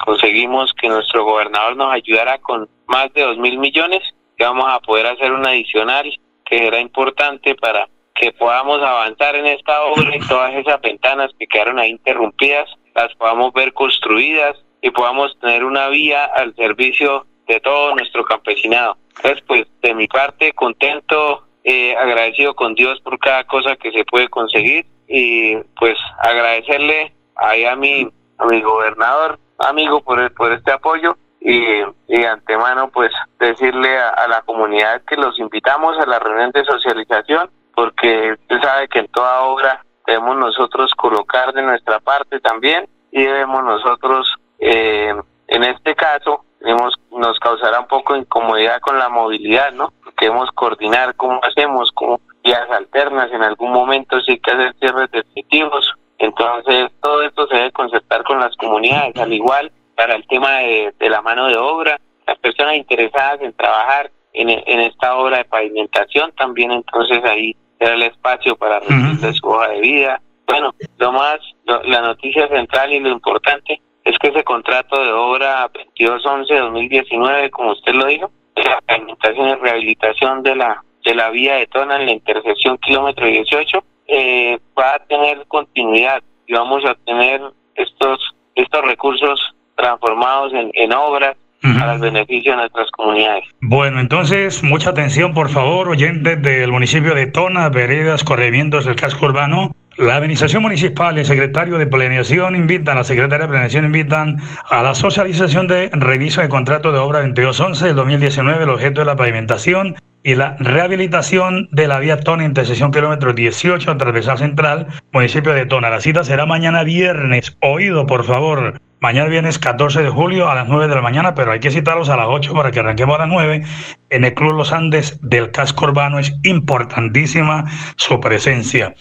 conseguimos 0.06 0.74
que 0.80 0.88
nuestro 0.88 1.26
gobernador 1.26 1.76
nos 1.76 1.92
ayudara 1.92 2.38
con 2.38 2.70
más 2.88 3.12
de 3.14 3.24
dos 3.24 3.38
mil 3.38 3.58
millones 3.58 4.02
que 4.38 4.46
vamos 4.46 4.66
a 4.68 4.80
poder 4.80 5.08
hacer 5.08 5.32
un 5.32 5.46
adicional 5.46 6.10
que 6.46 6.60
será 6.60 6.80
importante 6.80 7.56
para 7.56 7.90
que 8.16 8.32
podamos 8.34 8.82
avanzar 8.82 9.36
en 9.36 9.48
esta 9.48 9.82
obra 9.86 10.16
y 10.16 10.20
todas 10.20 10.54
esas 10.54 10.80
ventanas 10.82 11.32
que 11.40 11.48
quedaron 11.48 11.80
ahí 11.80 11.90
interrumpidas 11.90 12.70
las 12.96 13.14
podamos 13.16 13.54
ver 13.54 13.74
construidas 13.74 14.58
y 14.82 14.92
podamos 14.92 15.38
tener 15.40 15.64
una 15.64 15.88
vía 15.90 16.26
al 16.26 16.56
servicio 16.56 17.26
de 17.48 17.60
todo 17.60 17.96
nuestro 17.96 18.24
campesinado. 18.24 18.98
Entonces, 19.18 19.44
pues 19.48 19.68
de 19.82 19.94
mi 19.94 20.08
parte, 20.08 20.54
contento, 20.54 21.48
eh, 21.64 21.96
agradecido 21.96 22.56
con 22.56 22.76
Dios 22.76 23.02
por 23.02 23.18
cada 23.20 23.44
cosa 23.46 23.76
que 23.76 23.92
se 23.92 24.06
puede 24.06 24.30
conseguir 24.30 24.86
y 25.08 25.56
pues 25.78 25.98
agradecerle 26.20 27.14
ahí 27.36 27.66
a 27.66 27.76
mi 27.76 28.08
a 28.40 28.46
mi 28.46 28.62
gobernador, 28.62 29.40
amigo, 29.60 30.02
por, 30.02 30.34
por 30.34 30.52
este 30.52 30.72
apoyo 30.72 31.18
y, 31.40 31.84
de 32.08 32.28
antemano 32.28 32.90
pues 32.90 33.12
decirle 33.40 33.98
a, 33.98 34.28
la 34.28 34.42
comunidad 34.42 35.02
que 35.04 35.16
los 35.16 35.40
invitamos 35.40 35.98
a 35.98 36.06
la 36.06 36.20
reunión 36.20 36.52
de 36.52 36.66
socialización 36.66 37.50
porque 37.76 38.34
usted 38.34 38.62
sabe 38.62 38.88
que 38.88 39.00
en 39.00 39.08
toda 39.08 39.42
obra 39.42 39.86
debemos 40.06 40.38
nosotros 40.38 40.94
colocar 40.96 41.54
de 41.54 41.62
nuestra 41.62 42.00
parte 42.00 42.40
también 42.40 42.90
y 43.12 43.24
debemos 43.24 43.64
nosotros 43.64 44.36
eh, 44.60 45.14
en 45.48 45.64
este 45.64 45.96
caso 45.96 46.46
hemos, 46.62 46.94
nos 47.12 47.40
causará 47.40 47.80
un 47.80 47.88
poco 47.88 48.16
incomodidad 48.16 48.80
con 48.82 49.00
la 49.00 49.10
movilidad, 49.10 49.72
¿no? 49.72 49.94
Queremos 50.18 50.50
coordinar 50.52 51.16
cómo 51.16 51.40
hacemos, 51.44 51.92
cómo 51.94 52.20
vías 52.44 52.70
alternas, 52.70 53.32
en 53.32 53.44
algún 53.44 53.72
momento 53.72 54.20
sí 54.22 54.40
que 54.40 54.52
hacer 54.52 54.76
cierres 54.80 55.12
definitivos. 55.12 55.94
Entonces, 56.20 56.92
todo 57.02 57.24
esto 57.24 57.48
se 57.48 57.56
debe 57.56 57.72
concertar 57.72 58.24
con 58.24 58.40
las 58.40 58.56
comunidades, 58.58 59.16
al 59.18 59.34
igual 59.34 59.72
para 59.96 60.16
el 60.16 60.28
tema 60.28 60.60
de, 60.60 60.94
la 61.00 61.22
mano 61.22 61.48
de 61.48 61.58
obra, 61.58 62.00
las 62.28 62.38
personas 62.40 62.76
interesadas 62.76 63.42
en 63.42 63.54
trabajar 63.54 64.12
en, 64.34 64.50
en 64.50 64.80
esta 64.82 65.18
obra 65.18 65.38
de 65.38 65.46
pavimentación, 65.46 66.32
también 66.34 66.72
entonces 66.72 67.24
ahí 67.24 67.56
será 67.80 67.94
el 67.94 68.04
espacio 68.04 68.56
para 68.56 68.80
recibir 68.80 69.34
su 69.34 69.48
hoja 69.48 69.70
de 69.70 69.80
vida. 69.82 70.22
Bueno, 70.46 70.74
lo 70.98 71.12
más, 71.12 71.40
la 71.66 72.02
noticia 72.02 72.48
central 72.48 72.94
y 72.94 73.00
lo 73.00 73.10
importante 73.10 73.82
es 74.04 74.18
que 74.20 74.28
ese 74.28 74.44
contrato 74.44 75.02
de 75.02 75.12
obra 75.12 75.70
2211-2019, 75.98 77.50
como 77.50 77.72
usted 77.72 77.94
lo 77.94 78.06
dijo, 78.06 78.32
la 78.56 78.82
pavimentación 78.82 79.50
y 79.50 79.56
rehabilitación 79.56 80.44
de 80.44 80.56
la 80.56 80.84
de 81.04 81.16
la 81.16 81.30
vía 81.30 81.56
de 81.56 81.68
Tona 81.68 81.96
en 81.96 82.06
la 82.08 82.12
intersección 82.12 82.78
kilómetro 82.78 83.26
18 83.26 83.84
eh, 84.10 84.58
va 84.78 84.96
a 84.96 85.00
tener 85.06 85.46
continuidad 85.48 86.22
y 86.48 86.54
vamos 86.54 86.84
a 86.86 86.96
tener 87.06 87.42
estos 87.76 88.20
estos 88.56 88.82
recursos 88.84 89.40
transformados 89.76 90.54
en, 90.54 90.72
en 90.74 90.92
obras 90.94 91.38
para 91.62 91.94
el 91.94 92.00
beneficio 92.00 92.52
de 92.52 92.58
nuestras 92.58 92.90
comunidades. 92.92 93.44
Bueno, 93.62 94.00
entonces, 94.00 94.64
mucha 94.64 94.92
atención, 94.92 95.34
por 95.34 95.50
favor, 95.50 95.90
oyentes 95.90 96.42
del 96.42 96.72
municipio 96.72 97.14
de 97.14 97.28
Tona, 97.28 97.70
veredas, 97.70 98.24
corregimientos 98.24 98.86
del 98.86 98.96
casco 98.96 99.26
urbano. 99.26 99.76
La 99.98 100.16
Administración 100.16 100.64
Municipal 100.64 101.18
y 101.18 101.22
el 101.22 101.26
Secretario 101.26 101.78
de 101.78 101.86
Planeación 101.86 102.56
invitan, 102.56 102.96
la 102.96 103.04
Secretaria 103.04 103.48
de 103.48 103.52
Planeación 103.52 103.84
invitan 103.86 104.38
a 104.70 104.82
la 104.82 104.96
socialización 104.96 105.68
de 105.68 105.90
reviso 105.92 106.40
de 106.40 106.48
contrato 106.48 106.94
de 106.94 107.00
obra 107.00 107.20
2211 107.20 107.88
del 107.88 107.96
2019, 107.98 108.64
el 108.64 108.70
objeto 108.70 109.02
de 109.02 109.06
la 109.06 109.18
pavimentación 109.18 109.96
y 110.24 110.36
la 110.36 110.56
rehabilitación 110.60 111.70
de 111.72 111.88
la 111.88 112.00
vía 112.00 112.20
Tona, 112.20 112.44
intersección 112.44 112.92
kilómetro 112.92 113.34
18, 113.34 113.98
transversal 113.98 114.38
central, 114.38 114.88
municipio 115.14 115.54
de 115.54 115.66
Tona. 115.66 115.90
La 115.90 116.02
cita 116.02 116.24
será 116.24 116.46
mañana 116.46 116.84
viernes. 116.84 117.58
Oído, 117.62 118.06
por 118.06 118.26
favor. 118.26 118.80
Mañana 119.02 119.30
viernes 119.30 119.58
14 119.60 120.04
de 120.04 120.10
julio 120.10 120.50
a 120.50 120.56
las 120.56 120.68
9 120.68 120.90
de 120.90 120.96
la 120.96 121.02
mañana, 121.02 121.34
pero 121.34 121.54
hay 121.54 121.62
que 121.62 121.72
citarlos 121.72 122.10
a 122.10 122.18
las 122.18 122.28
8 122.28 122.54
para 122.54 122.72
que 122.72 122.82
arranquemos 122.82 123.16
a 123.16 123.20
las 123.20 123.30
9 123.30 123.64
en 124.10 124.26
el 124.26 124.34
Club 124.34 124.56
Los 124.56 124.74
Andes 124.74 125.18
del 125.22 125.52
Casco 125.52 125.86
Urbano. 125.86 126.20
Es 126.20 126.36
importantísima 126.44 127.64
su 127.96 128.20
presencia. 128.20 128.94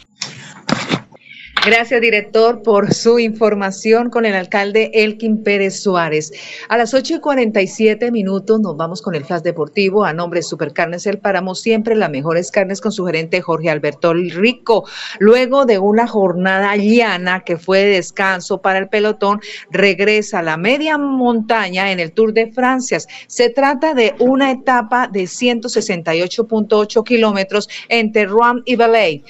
Gracias, 1.70 2.00
director, 2.00 2.62
por 2.62 2.94
su 2.94 3.18
información 3.18 4.08
con 4.08 4.24
el 4.24 4.34
alcalde 4.34 4.90
Elkin 4.94 5.42
Pérez 5.42 5.82
Suárez. 5.82 6.32
A 6.70 6.78
las 6.78 6.94
8 6.94 7.16
y 7.16 7.20
47 7.20 8.10
minutos 8.10 8.58
nos 8.58 8.74
vamos 8.74 9.02
con 9.02 9.14
el 9.14 9.22
flash 9.22 9.42
deportivo. 9.42 10.02
A 10.02 10.14
nombre 10.14 10.38
de 10.38 10.44
Supercarnes 10.44 11.04
El 11.04 11.18
Páramo, 11.18 11.54
siempre 11.54 11.94
las 11.94 12.08
mejores 12.08 12.50
carnes 12.50 12.80
con 12.80 12.90
su 12.90 13.04
gerente 13.04 13.42
Jorge 13.42 13.68
Alberto 13.68 14.14
Rico. 14.14 14.88
Luego 15.18 15.66
de 15.66 15.78
una 15.78 16.06
jornada 16.06 16.74
llana 16.76 17.40
que 17.40 17.58
fue 17.58 17.80
de 17.80 17.96
descanso 17.96 18.62
para 18.62 18.78
el 18.78 18.88
pelotón, 18.88 19.38
regresa 19.70 20.38
a 20.38 20.42
la 20.42 20.56
media 20.56 20.96
montaña 20.96 21.92
en 21.92 22.00
el 22.00 22.12
Tour 22.12 22.32
de 22.32 22.50
Francia. 22.50 22.98
Se 23.26 23.50
trata 23.50 23.92
de 23.92 24.14
una 24.20 24.52
etapa 24.52 25.06
de 25.06 25.24
168.8 25.24 27.04
kilómetros 27.04 27.68
entre 27.90 28.24
Rouen 28.24 28.62
y 28.64 28.76
Valais, 28.76 29.20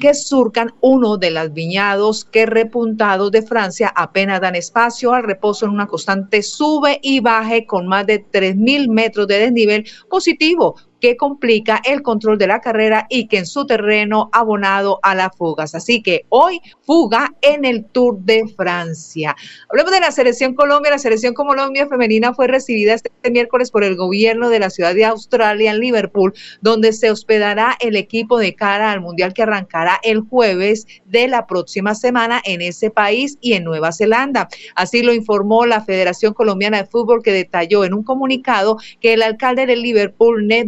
que 0.00 0.14
surcan 0.14 0.72
uno 0.80 1.18
de 1.18 1.30
las 1.30 1.52
que 2.30 2.46
repuntados 2.46 3.30
de 3.32 3.42
Francia 3.42 3.92
apenas 3.94 4.40
dan 4.40 4.54
espacio 4.54 5.12
al 5.12 5.24
reposo 5.24 5.66
en 5.66 5.72
una 5.72 5.86
constante 5.86 6.42
sube 6.42 7.00
y 7.02 7.20
baje 7.20 7.66
con 7.66 7.88
más 7.88 8.06
de 8.06 8.24
3.000 8.24 8.88
metros 8.88 9.26
de 9.26 9.38
desnivel 9.38 9.84
positivo, 10.08 10.76
que 11.02 11.16
complica 11.16 11.82
el 11.84 12.00
control 12.00 12.38
de 12.38 12.46
la 12.46 12.60
carrera 12.60 13.06
y 13.10 13.26
que 13.26 13.38
en 13.38 13.46
su 13.46 13.66
terreno 13.66 14.30
abonado 14.32 15.00
a 15.02 15.16
las 15.16 15.36
fugas. 15.36 15.74
Así 15.74 16.00
que 16.00 16.26
hoy 16.28 16.60
fuga 16.86 17.34
en 17.42 17.64
el 17.64 17.84
Tour 17.86 18.20
de 18.20 18.44
Francia. 18.56 19.34
Hablemos 19.68 19.90
de 19.90 19.98
la 19.98 20.12
selección 20.12 20.54
Colombia. 20.54 20.92
La 20.92 20.98
selección 20.98 21.34
Colombia 21.34 21.88
femenina 21.88 22.34
fue 22.34 22.46
recibida 22.46 22.94
este 22.94 23.10
miércoles 23.32 23.72
por 23.72 23.82
el 23.82 23.96
gobierno 23.96 24.48
de 24.48 24.60
la 24.60 24.70
ciudad 24.70 24.94
de 24.94 25.04
Australia 25.04 25.72
en 25.72 25.80
Liverpool, 25.80 26.34
donde 26.60 26.92
se 26.92 27.10
hospedará 27.10 27.76
el 27.80 27.96
equipo 27.96 28.38
de 28.38 28.54
cara 28.54 28.92
al 28.92 29.00
Mundial 29.00 29.34
que 29.34 29.42
arrancará 29.42 29.98
el 30.04 30.20
jueves 30.20 30.86
de 31.04 31.26
la 31.26 31.48
próxima 31.48 31.96
semana 31.96 32.40
en 32.44 32.62
ese 32.62 32.90
país 32.90 33.38
y 33.40 33.54
en 33.54 33.64
Nueva 33.64 33.90
Zelanda. 33.90 34.48
Así 34.76 35.02
lo 35.02 35.12
informó 35.12 35.66
la 35.66 35.80
Federación 35.84 36.32
Colombiana 36.32 36.76
de 36.76 36.86
Fútbol 36.86 37.24
que 37.24 37.32
detalló 37.32 37.84
en 37.84 37.92
un 37.92 38.04
comunicado 38.04 38.76
que 39.00 39.14
el 39.14 39.22
alcalde 39.22 39.66
de 39.66 39.74
Liverpool, 39.74 40.46
Ned 40.46 40.66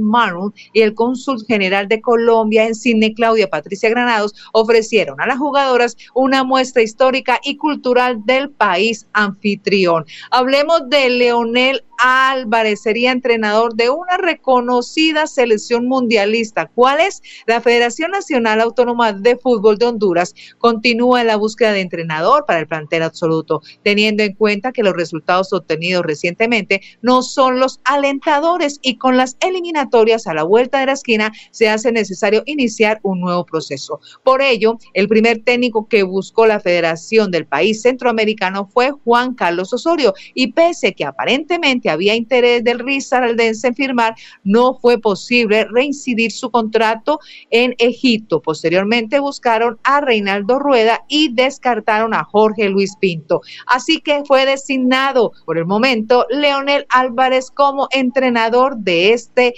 y 0.73 0.81
el 0.81 0.95
cónsul 0.95 1.45
general 1.47 1.89
de 1.89 2.01
Colombia 2.01 2.67
en 2.67 2.75
Cine, 2.75 3.15
Claudia 3.15 3.49
Patricia 3.49 3.91
Granados, 3.91 4.35
ofrecieron 4.53 5.21
a 5.21 5.27
las 5.27 5.39
jugadoras 5.39 5.97
una 6.15 6.45
muestra 6.45 6.83
histórica 6.83 7.41
y 7.43 7.57
cultural 7.57 8.25
del 8.25 8.51
país 8.51 9.07
anfitrión. 9.13 10.05
Hablemos 10.31 10.89
de 10.89 11.11
Leonel 11.11 11.85
Álvarez 11.99 12.83
sería 12.83 13.13
entrenador 13.13 13.75
de 13.75 13.91
una 13.91 14.17
reconocida 14.17 15.27
selección 15.27 15.87
mundialista. 15.87 16.71
¿Cuál 16.75 17.01
es? 17.01 17.23
La 17.47 17.61
Federación 17.61 18.11
Nacional 18.11 18.61
Autónoma 18.61 19.13
de 19.13 19.37
Fútbol 19.37 19.79
de 19.79 19.87
Honduras 19.87 20.35
continúa 20.59 21.21
en 21.21 21.29
la 21.29 21.37
búsqueda 21.37 21.73
de 21.73 21.81
entrenador 21.81 22.45
para 22.47 22.61
el 22.61 22.67
plantel 22.67 23.03
absoluto, 23.03 23.63
teniendo 23.83 24.23
en 24.23 24.35
cuenta 24.35 24.73
que 24.73 24.83
los 24.83 24.95
resultados 24.95 25.53
obtenidos 25.53 26.05
recientemente 26.05 26.81
no 27.03 27.23
son 27.23 27.61
los 27.61 27.81
alentadores 27.85 28.79
y 28.83 28.97
con 28.97 29.17
las 29.17 29.37
eliminatorias 29.41 30.14
a 30.27 30.35
la 30.35 30.45
vuelta 30.45 30.79
de 30.79 30.87
la 30.87 30.93
esquina 30.93 31.33
se 31.51 31.69
hace 31.69 31.93
necesario 31.93 32.43
iniciar 32.47 33.01
un 33.03 33.21
nuevo 33.21 33.45
proceso. 33.45 34.01
Por 34.23 34.43
ello, 34.43 34.79
el 34.93 35.09
primer 35.09 35.43
técnico 35.43 35.89
que 35.89 36.03
buscó 36.03 36.47
la 36.47 36.61
Federación 36.61 37.31
del 37.31 37.47
país 37.47 37.83
centroamericano 37.83 38.67
fue 38.73 38.93
Juan 39.05 39.35
Carlos 39.35 39.73
Osorio 39.73 40.15
y 40.35 40.53
pese 40.53 40.95
que 40.95 41.05
aparentemente 41.05 41.91
había 41.91 42.15
interés 42.15 42.63
del 42.65 42.79
Risaraldense 42.79 43.69
en 43.69 43.75
firmar, 43.75 44.15
no 44.45 44.79
fue 44.81 44.99
posible 44.99 45.67
reincidir 45.71 46.33
su 46.33 46.51
contrato 46.51 47.19
en 47.51 47.75
Egipto. 47.79 48.41
Posteriormente 48.41 49.19
buscaron 49.19 49.79
a 49.85 50.01
Reinaldo 50.01 50.59
Rueda 50.59 51.05
y 51.09 51.33
descartaron 51.33 52.15
a 52.15 52.25
Jorge 52.25 52.69
Luis 52.69 52.97
Pinto. 53.01 53.41
Así 53.67 54.01
que 54.01 54.23
fue 54.27 54.47
designado 54.47 55.33
por 55.45 55.59
el 55.59 55.67
momento 55.67 56.27
Leonel 56.31 56.87
Álvarez 56.91 57.51
como 57.51 57.89
entrenador 57.93 58.77
de 58.77 59.13
este 59.13 59.55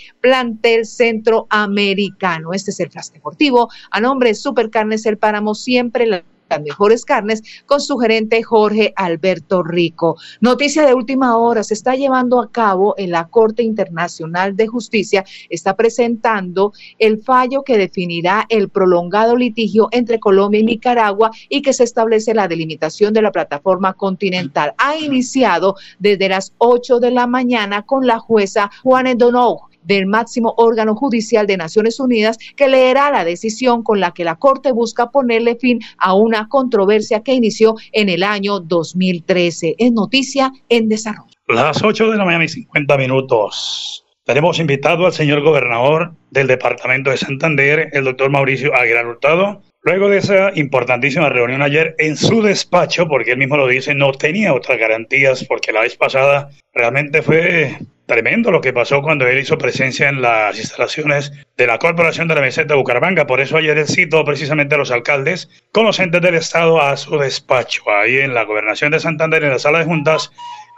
centroamericano. 0.85 2.53
Este 2.53 2.71
es 2.71 2.81
el 2.81 2.91
Flash 2.91 3.11
Deportivo. 3.11 3.69
A 3.91 4.01
nombre 4.01 4.31
de 4.31 4.35
Supercarnes 4.35 5.07
El 5.07 5.19
Páramo, 5.19 5.55
siempre 5.55 6.07
la 6.07 6.25
las 6.49 6.63
mejores 6.63 7.05
carnes 7.05 7.43
con 7.67 7.81
su 7.81 7.97
gerente 7.99 8.43
Jorge 8.43 8.93
Alberto 8.97 9.63
Rico. 9.63 10.17
Noticia 10.41 10.87
de 10.87 10.95
última 10.95 11.37
hora, 11.37 11.63
se 11.63 11.75
está 11.75 11.95
llevando 11.95 12.41
a 12.41 12.51
cabo 12.51 12.95
en 12.99 13.11
la 13.11 13.29
Corte 13.29 13.63
Internacional 13.63 14.57
de 14.57 14.67
Justicia, 14.67 15.25
está 15.51 15.75
presentando 15.75 16.73
el 16.99 17.23
fallo 17.23 17.63
que 17.63 17.79
definirá 17.79 18.47
el 18.49 18.69
prolongado 18.69 19.37
litigio 19.37 19.89
entre 19.91 20.21
Colombia 20.21 20.61
y 20.61 20.65
Nicaragua 20.65 21.31
y 21.49 21.63
que 21.63 21.73
se 21.73 21.85
establece 21.85 22.35
la 22.35 22.49
delimitación 22.49 23.13
de 23.13 23.23
la 23.23 23.33
plataforma 23.33 23.95
continental. 23.95 24.75
Ha 24.79 24.97
iniciado 24.97 25.77
desde 25.99 26.29
las 26.29 26.53
8 26.59 27.01
de 27.01 27.11
la 27.11 27.27
mañana 27.27 27.83
con 27.83 28.07
la 28.07 28.19
jueza 28.19 28.71
Juan 28.83 29.07
Donou 29.17 29.61
del 29.87 30.07
máximo 30.07 30.55
órgano 30.59 30.95
judicial 30.95 31.47
de 31.47 31.57
Naciones 31.57 31.99
Unidas 31.99 32.39
que 32.57 32.69
leerá 32.69 33.11
la 33.11 33.25
decisión 33.25 33.83
con 33.83 34.01
la 34.01 34.13
que 34.13 34.25
la 34.25 34.37
Corte 34.37 34.73
busca 34.73 35.11
ponerle 35.11 35.57
fin 35.57 35.81
a 35.99 36.15
una 36.15 36.49
controversia 36.49 37.23
que 37.23 37.33
inició 37.33 37.77
en 37.93 38.09
el 38.09 38.23
año 38.23 38.61
2013. 38.61 39.77
Es 39.79 39.93
noticia 39.93 40.53
en 40.69 40.89
desarrollo. 40.89 41.31
Las 41.49 41.83
8 41.83 42.11
de 42.11 42.17
la 42.17 42.25
mañana 42.25 42.45
y 42.45 42.49
50 42.49 42.97
minutos. 42.99 44.05
Tenemos 44.25 44.59
invitado 44.59 45.07
al 45.07 45.13
señor 45.13 45.41
gobernador 45.43 46.13
del 46.33 46.49
departamento 46.49 47.11
de 47.11 47.17
Santander, 47.17 47.91
el 47.93 48.05
doctor 48.05 48.29
Mauricio 48.29 48.75
Aguilar 48.75 49.07
Hurtado. 49.07 49.63
Luego 49.87 50.09
de 50.09 50.19
esa 50.19 50.51
importantísima 50.53 51.29
reunión 51.29 51.63
ayer 51.63 51.95
en 51.99 52.17
su 52.17 52.43
despacho, 52.43 53.07
porque 53.07 53.31
él 53.31 53.39
mismo 53.39 53.57
lo 53.57 53.69
dice, 53.69 53.95
no 53.95 54.11
tenía 54.11 54.53
otras 54.53 54.81
garantías, 54.81 55.45
porque 55.45 55.71
la 55.71 55.83
vez 55.83 55.95
pasada 55.95 56.51
realmente 56.75 57.23
fue 57.23 57.79
tremendo 58.05 58.51
lo 58.51 58.61
que 58.61 58.73
pasó 58.73 59.01
cuando 59.01 59.29
él 59.29 59.39
hizo 59.39 59.57
presencia 59.59 60.09
en 60.09 60.23
las 60.23 60.59
instalaciones 60.59 61.31
de 61.57 61.69
la 61.69 61.79
Corporación 61.79 62.27
de 62.27 62.35
la 62.35 62.41
Meseta 62.41 62.75
de 62.75 62.81
Bucaramanga. 62.81 63.29
Por 63.29 63.41
eso 63.41 63.59
ayer 63.59 63.79
él 63.79 63.87
citó 63.87 64.25
precisamente 64.25 64.75
a 64.75 64.79
los 64.79 64.91
alcaldes 64.91 65.49
con 65.71 65.87
los 65.87 66.01
entes 66.01 66.21
del 66.21 66.35
Estado 66.35 66.83
a 66.83 66.97
su 66.97 67.17
despacho, 67.17 67.85
ahí 67.89 68.19
en 68.19 68.35
la 68.35 68.43
Gobernación 68.43 68.91
de 68.91 68.99
Santander, 68.99 69.45
en 69.45 69.51
la 69.51 69.61
sala 69.61 69.79
de 69.79 69.85
juntas, 69.85 70.33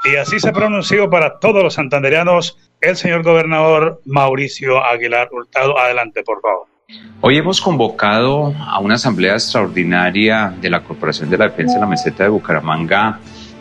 y 0.04 0.16
así 0.16 0.38
se 0.38 0.52
pronunció 0.52 1.08
para 1.08 1.38
todos 1.38 1.62
los 1.62 1.72
santanderianos 1.72 2.58
el 2.82 2.94
señor 2.94 3.22
gobernador 3.22 4.02
Mauricio 4.04 4.84
Aguilar 4.84 5.30
Hurtado. 5.32 5.78
Adelante, 5.78 6.22
por 6.22 6.42
favor. 6.42 6.77
Hoy 7.20 7.36
hemos 7.36 7.60
convocado 7.60 8.54
a 8.58 8.78
una 8.78 8.94
asamblea 8.94 9.34
extraordinaria 9.34 10.54
de 10.58 10.70
la 10.70 10.84
Corporación 10.84 11.28
de 11.28 11.36
la 11.36 11.48
Defensa 11.48 11.74
de 11.74 11.80
la 11.80 11.86
Meseta 11.86 12.22
de 12.22 12.30
Bucaramanga 12.30 13.18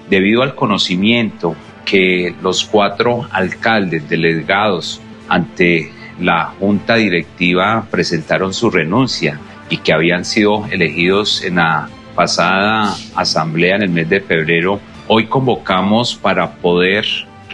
debido 0.09 0.43
al 0.43 0.55
conocimiento 0.55 1.53
que 1.83 2.33
los 2.41 2.63
cuatro 2.63 3.27
alcaldes 3.31 4.07
delegados 4.07 5.01
ante 5.27 5.91
la 6.21 6.53
junta 6.57 6.95
directiva 6.95 7.85
presentaron 7.91 8.53
su 8.53 8.69
renuncia 8.69 9.39
y 9.69 9.79
que 9.79 9.91
habían 9.91 10.23
sido 10.23 10.65
elegidos 10.67 11.43
en 11.43 11.55
la 11.55 11.89
pasada 12.15 12.95
asamblea 13.13 13.75
en 13.75 13.81
el 13.81 13.89
mes 13.89 14.07
de 14.07 14.21
febrero, 14.21 14.79
hoy 15.09 15.25
convocamos 15.25 16.15
para 16.15 16.53
poder 16.53 17.05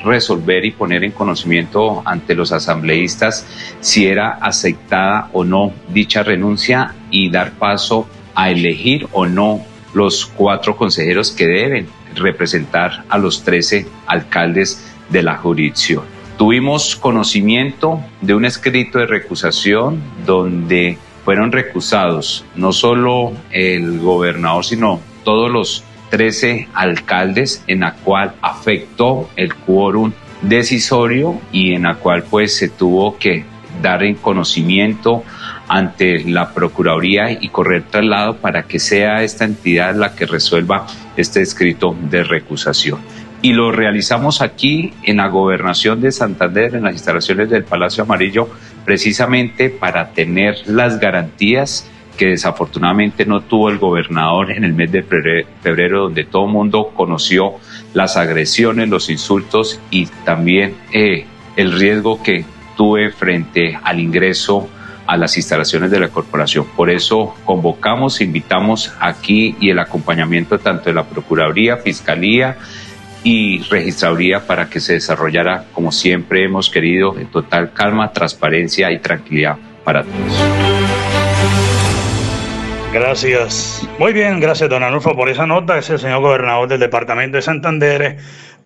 resolver 0.03 0.65
y 0.65 0.71
poner 0.71 1.03
en 1.03 1.11
conocimiento 1.11 2.01
ante 2.05 2.35
los 2.35 2.51
asambleístas 2.51 3.47
si 3.79 4.07
era 4.07 4.31
aceptada 4.41 5.29
o 5.33 5.43
no 5.43 5.73
dicha 5.89 6.23
renuncia 6.23 6.95
y 7.09 7.29
dar 7.29 7.51
paso 7.53 8.07
a 8.35 8.49
elegir 8.51 9.07
o 9.11 9.25
no 9.25 9.61
los 9.93 10.25
cuatro 10.25 10.75
consejeros 10.75 11.31
que 11.31 11.47
deben 11.47 11.87
representar 12.15 13.03
a 13.09 13.17
los 13.17 13.43
13 13.43 13.85
alcaldes 14.07 14.91
de 15.09 15.23
la 15.23 15.37
jurisdicción. 15.37 16.03
Tuvimos 16.37 16.95
conocimiento 16.95 18.01
de 18.21 18.33
un 18.33 18.45
escrito 18.45 18.99
de 18.99 19.05
recusación 19.05 20.01
donde 20.25 20.97
fueron 21.23 21.51
recusados 21.51 22.43
no 22.55 22.73
solo 22.73 23.33
el 23.51 23.99
gobernador, 23.99 24.65
sino 24.65 24.99
todos 25.23 25.49
los 25.51 25.83
13 26.13 26.67
alcaldes 26.75 27.63
en 27.65 27.79
la 27.79 27.95
cual 27.95 28.35
afectó 28.43 29.31
el 29.35 29.55
quórum 29.55 30.11
decisorio 30.43 31.41
y 31.51 31.73
en 31.73 31.83
la 31.83 31.95
cual 31.95 32.23
pues 32.29 32.55
se 32.55 32.69
tuvo 32.69 33.17
que 33.17 33.45
dar 33.81 34.03
en 34.03 34.13
conocimiento 34.13 35.23
ante 35.67 36.23
la 36.23 36.53
Procuraduría 36.53 37.31
y 37.31 37.49
correr 37.49 37.85
traslado 37.89 38.37
para 38.37 38.61
que 38.61 38.77
sea 38.77 39.23
esta 39.23 39.45
entidad 39.45 39.95
la 39.95 40.13
que 40.13 40.27
resuelva 40.27 40.85
este 41.17 41.41
escrito 41.41 41.97
de 42.11 42.23
recusación. 42.23 42.99
Y 43.41 43.53
lo 43.53 43.71
realizamos 43.71 44.43
aquí 44.43 44.93
en 45.01 45.17
la 45.17 45.29
gobernación 45.29 45.99
de 45.99 46.11
Santander, 46.11 46.75
en 46.75 46.83
las 46.83 46.93
instalaciones 46.93 47.49
del 47.49 47.63
Palacio 47.63 48.03
Amarillo, 48.03 48.49
precisamente 48.85 49.71
para 49.71 50.11
tener 50.11 50.57
las 50.67 50.99
garantías 50.99 51.89
que 52.17 52.27
desafortunadamente 52.27 53.25
no 53.25 53.41
tuvo 53.41 53.69
el 53.69 53.77
gobernador 53.77 54.51
en 54.51 54.63
el 54.63 54.73
mes 54.73 54.91
de 54.91 55.03
febrero, 55.03 56.03
donde 56.03 56.25
todo 56.25 56.45
el 56.45 56.51
mundo 56.51 56.91
conoció 56.95 57.53
las 57.93 58.17
agresiones, 58.17 58.89
los 58.89 59.09
insultos 59.09 59.79
y 59.89 60.05
también 60.25 60.75
eh, 60.91 61.25
el 61.55 61.77
riesgo 61.77 62.21
que 62.21 62.45
tuve 62.75 63.11
frente 63.11 63.77
al 63.83 63.99
ingreso 63.99 64.67
a 65.05 65.17
las 65.17 65.35
instalaciones 65.37 65.91
de 65.91 65.99
la 65.99 66.09
corporación. 66.09 66.65
Por 66.75 66.89
eso 66.89 67.35
convocamos, 67.45 68.21
invitamos 68.21 68.93
aquí 68.99 69.55
y 69.59 69.69
el 69.69 69.79
acompañamiento 69.79 70.59
tanto 70.59 70.85
de 70.85 70.93
la 70.93 71.03
Procuraduría, 71.03 71.77
Fiscalía, 71.77 72.57
y 73.23 73.59
registraduría 73.63 74.45
para 74.45 74.69
que 74.69 74.79
se 74.79 74.93
desarrollara 74.93 75.65
como 75.71 75.91
siempre 75.91 76.43
hemos 76.43 76.69
querido 76.69 77.17
en 77.17 77.27
total 77.27 77.71
calma, 77.71 78.11
transparencia 78.11 78.91
y 78.91 78.99
tranquilidad 78.99 79.57
para 79.83 80.03
todos. 80.03 80.82
Gracias. 82.93 83.89
Muy 83.97 84.13
bien, 84.13 84.39
gracias 84.39 84.69
don 84.69 84.83
Anulfo 84.83 85.15
por 85.15 85.27
esa 85.27 85.47
nota. 85.47 85.79
Es 85.79 85.89
el 85.89 85.97
señor 85.97 86.21
gobernador 86.21 86.69
del 86.69 86.79
departamento 86.79 87.37
de 87.37 87.41
Santander, 87.41 88.17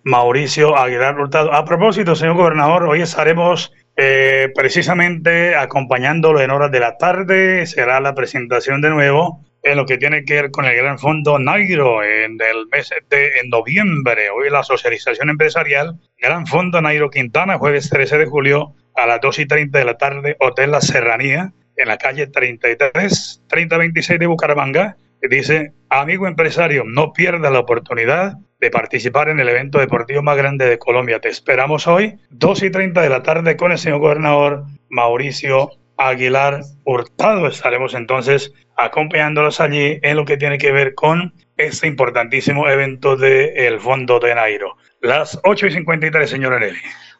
Mauricio 0.04 0.76
Aguilar 0.76 1.18
Hurtado. 1.18 1.50
A 1.54 1.64
propósito, 1.64 2.14
señor 2.14 2.36
gobernador, 2.36 2.84
hoy 2.84 3.00
estaremos 3.00 3.72
eh, 3.96 4.52
precisamente 4.54 5.56
acompañándolo 5.56 6.42
en 6.42 6.50
horas 6.50 6.70
de 6.70 6.78
la 6.78 6.98
tarde. 6.98 7.64
Será 7.64 8.00
la 8.00 8.14
presentación 8.14 8.82
de 8.82 8.90
nuevo 8.90 9.46
en 9.62 9.78
lo 9.78 9.86
que 9.86 9.96
tiene 9.96 10.26
que 10.26 10.34
ver 10.34 10.50
con 10.50 10.66
el 10.66 10.76
Gran 10.76 10.98
Fondo 10.98 11.38
Nairo 11.38 12.04
en 12.04 12.32
el 12.32 12.66
mes 12.70 12.90
de 13.08 13.38
en 13.38 13.48
noviembre. 13.48 14.28
Hoy 14.28 14.50
la 14.50 14.62
socialización 14.62 15.30
empresarial 15.30 15.98
Gran 16.18 16.46
Fondo 16.46 16.82
Nairo 16.82 17.08
Quintana, 17.08 17.56
jueves 17.56 17.88
13 17.88 18.18
de 18.18 18.26
julio 18.26 18.74
a 18.94 19.06
las 19.06 19.22
2 19.22 19.38
y 19.38 19.46
30 19.46 19.78
de 19.78 19.84
la 19.86 19.96
tarde, 19.96 20.36
Hotel 20.38 20.72
La 20.72 20.82
Serranía, 20.82 21.54
en 21.78 21.88
la 21.88 21.96
calle 21.96 22.26
33, 22.26 23.42
3026 23.48 24.18
de 24.18 24.26
Bucaramanga. 24.26 24.96
Dice, 25.22 25.72
amigo 25.88 26.26
empresario, 26.26 26.84
no 26.84 27.12
pierda 27.12 27.50
la 27.50 27.60
oportunidad 27.60 28.34
de 28.60 28.70
participar 28.70 29.28
en 29.28 29.40
el 29.40 29.48
evento 29.48 29.78
deportivo 29.78 30.22
más 30.22 30.36
grande 30.36 30.66
de 30.66 30.78
Colombia. 30.78 31.20
Te 31.20 31.28
esperamos 31.28 31.86
hoy, 31.86 32.18
2 32.30 32.62
y 32.64 32.70
30 32.70 33.00
de 33.00 33.08
la 33.08 33.22
tarde, 33.22 33.56
con 33.56 33.72
el 33.72 33.78
señor 33.78 34.00
gobernador 34.00 34.64
Mauricio 34.90 35.70
Aguilar 35.96 36.62
Hurtado. 36.84 37.46
Estaremos 37.46 37.94
entonces 37.94 38.52
acompañándolos 38.76 39.60
allí 39.60 39.98
en 40.02 40.16
lo 40.16 40.24
que 40.24 40.36
tiene 40.36 40.58
que 40.58 40.72
ver 40.72 40.94
con 40.94 41.32
este 41.56 41.86
importantísimo 41.86 42.68
evento 42.68 43.16
del 43.16 43.80
Fondo 43.80 44.20
de 44.20 44.34
Nairo. 44.34 44.76
Las 45.00 45.38
8 45.44 45.66
y 45.66 45.70
53, 45.72 46.28
señora 46.30 46.58
Nelly. 46.58 46.78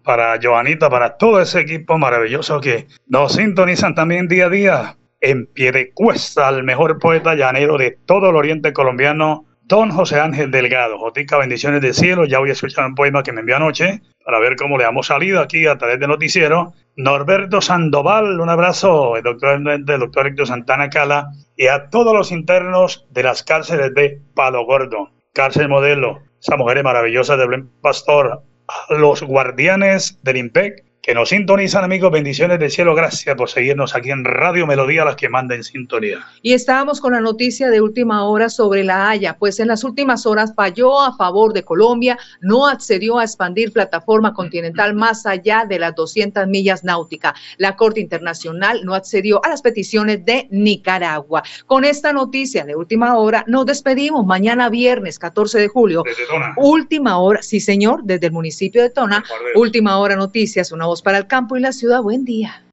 para 0.03 0.38
Joanita, 0.41 0.89
para 0.89 1.17
todo 1.17 1.39
ese 1.41 1.62
equipo 1.62 1.97
maravilloso 1.97 2.60
que 2.60 2.88
nos 3.08 3.34
sintonizan 3.34 3.95
también 3.95 4.27
día 4.27 4.47
a 4.47 4.49
día 4.49 4.97
en 5.21 5.45
pie 5.47 5.71
de 5.71 5.93
cuesta 5.93 6.49
al 6.49 6.63
mejor 6.63 6.99
poeta 6.99 7.36
llanero 7.36 7.77
de 7.77 7.97
todo 8.06 8.29
el 8.29 8.36
oriente 8.36 8.73
colombiano, 8.73 9.45
Don 9.65 9.91
José 9.91 10.19
Ángel 10.19 10.52
Delgado. 10.52 10.97
Jotica, 10.99 11.38
bendiciones 11.38 11.82
del 11.82 11.93
cielo. 11.93 12.26
Ya 12.26 12.39
voy 12.39 12.49
a 12.49 12.54
escuchar 12.54 12.86
un 12.86 12.95
poema 12.95 13.23
que 13.23 13.32
me 13.32 13.39
envió 13.39 13.56
anoche 13.56 14.02
para 14.26 14.39
ver 14.39 14.58
cómo 14.58 14.78
le 14.78 14.84
hemos 14.84 15.08
salido 15.08 15.39
aquí 15.39 15.67
a 15.67 15.78
través 15.78 15.99
de 16.02 16.08
noticiero. 16.08 16.73
Norberto 16.97 17.62
Sandoval, 17.62 18.41
un 18.41 18.49
abrazo, 18.49 19.15
el 19.15 19.23
doctor, 19.23 19.62
el 19.65 19.86
doctor 19.86 20.28
Héctor 20.28 20.47
Santana 20.47 20.89
Cala 20.89 21.32
y 21.56 21.67
a 21.67 21.89
todos 21.89 22.13
los 22.13 22.32
internos 22.32 23.08
de 23.10 23.23
las 23.23 23.41
cárceles 23.43 23.93
de 23.95 24.21
Palo 24.36 24.65
Gordo, 24.65 25.12
cárcel 25.34 25.69
modelo, 25.69 26.19
esa 26.39 26.58
mujer 26.58 26.84
maravillosa 26.84 27.38
de 27.38 27.45
Buen 27.45 27.69
Pastor, 27.82 28.43
los 28.89 29.23
guardianes 29.23 30.19
del 30.23 30.38
IMPEC 30.38 30.84
que 31.03 31.13
nos 31.13 31.29
sintonizan, 31.29 31.83
amigos. 31.83 32.13
Bendiciones 32.13 32.59
del 32.59 32.71
cielo. 32.71 32.95
Gracias 32.95 33.35
por 33.35 33.49
seguirnos 33.49 33.93
aquí 33.93 34.09
en 34.09 34.23
Radio 34.23 34.65
Melodía, 34.65 35.03
las 35.03 35.17
que 35.17 35.27
manda 35.27 35.53
en 35.53 35.65
sintonía. 35.65 36.19
Y 36.41 36.53
estábamos 36.53 37.01
con 37.01 37.11
la 37.11 37.19
noticia 37.19 37.69
de 37.69 37.81
última 37.81 38.23
hora 38.23 38.47
sobre 38.47 38.85
la 38.85 39.09
Haya, 39.09 39.35
pues 39.37 39.59
en 39.59 39.67
las 39.67 39.83
últimas 39.83 40.25
horas 40.25 40.53
falló 40.55 41.01
a 41.01 41.13
favor 41.17 41.51
de 41.51 41.63
Colombia, 41.63 42.17
no 42.39 42.67
accedió 42.67 43.19
a 43.19 43.25
expandir 43.25 43.73
plataforma 43.73 44.33
continental 44.33 44.93
más 44.93 45.25
allá 45.25 45.65
de 45.67 45.77
las 45.77 45.93
200 45.93 46.47
millas 46.47 46.85
náuticas. 46.85 47.33
La 47.57 47.75
Corte 47.75 47.99
Internacional 47.99 48.85
no 48.85 48.95
accedió 48.95 49.43
a 49.43 49.49
las 49.49 49.61
peticiones 49.61 50.23
de 50.23 50.47
Nicaragua. 50.51 51.43
Con 51.65 51.83
esta 51.83 52.13
noticia 52.13 52.63
de 52.63 52.77
última 52.77 53.17
hora, 53.17 53.43
nos 53.45 53.65
despedimos 53.65 54.25
mañana 54.25 54.69
viernes 54.69 55.19
14 55.19 55.59
de 55.59 55.67
julio. 55.67 56.03
Desde 56.05 56.25
Tona. 56.27 56.53
Última 56.55 57.17
hora, 57.17 57.41
sí 57.43 57.59
señor, 57.59 58.05
desde 58.05 58.27
el 58.27 58.31
municipio 58.31 58.81
de 58.81 58.89
Tona. 58.89 59.21
Última 59.55 59.97
hora 59.97 60.15
noticias, 60.15 60.71
una 60.71 60.92
para 61.01 61.17
el 61.17 61.27
campo 61.27 61.58
y 61.58 61.62
la 61.62 61.71
ciudad. 61.71 62.01
Buen 62.01 62.25
día. 62.25 62.63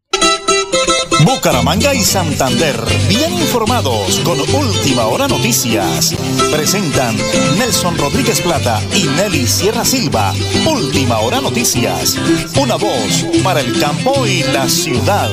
Bucaramanga 1.24 1.94
y 1.94 2.00
Santander, 2.00 2.76
bien 3.09 3.33
informados 3.35 4.18
con 4.20 4.40
Última 4.40 5.06
Hora 5.06 5.28
Noticias. 5.28 6.14
Presentan 6.50 7.16
Nelson 7.59 7.96
Rodríguez 7.98 8.40
Plata 8.40 8.80
y 8.94 9.04
Nelly 9.04 9.46
Sierra 9.46 9.85
Silva. 9.85 10.33
Última 10.66 11.18
Hora 11.18 11.40
Noticias. 11.40 12.16
Una 12.61 12.76
voz 12.76 13.26
para 13.44 13.61
el 13.61 13.78
campo 13.78 14.26
y 14.26 14.42
la 14.44 14.68
ciudad. 14.68 15.30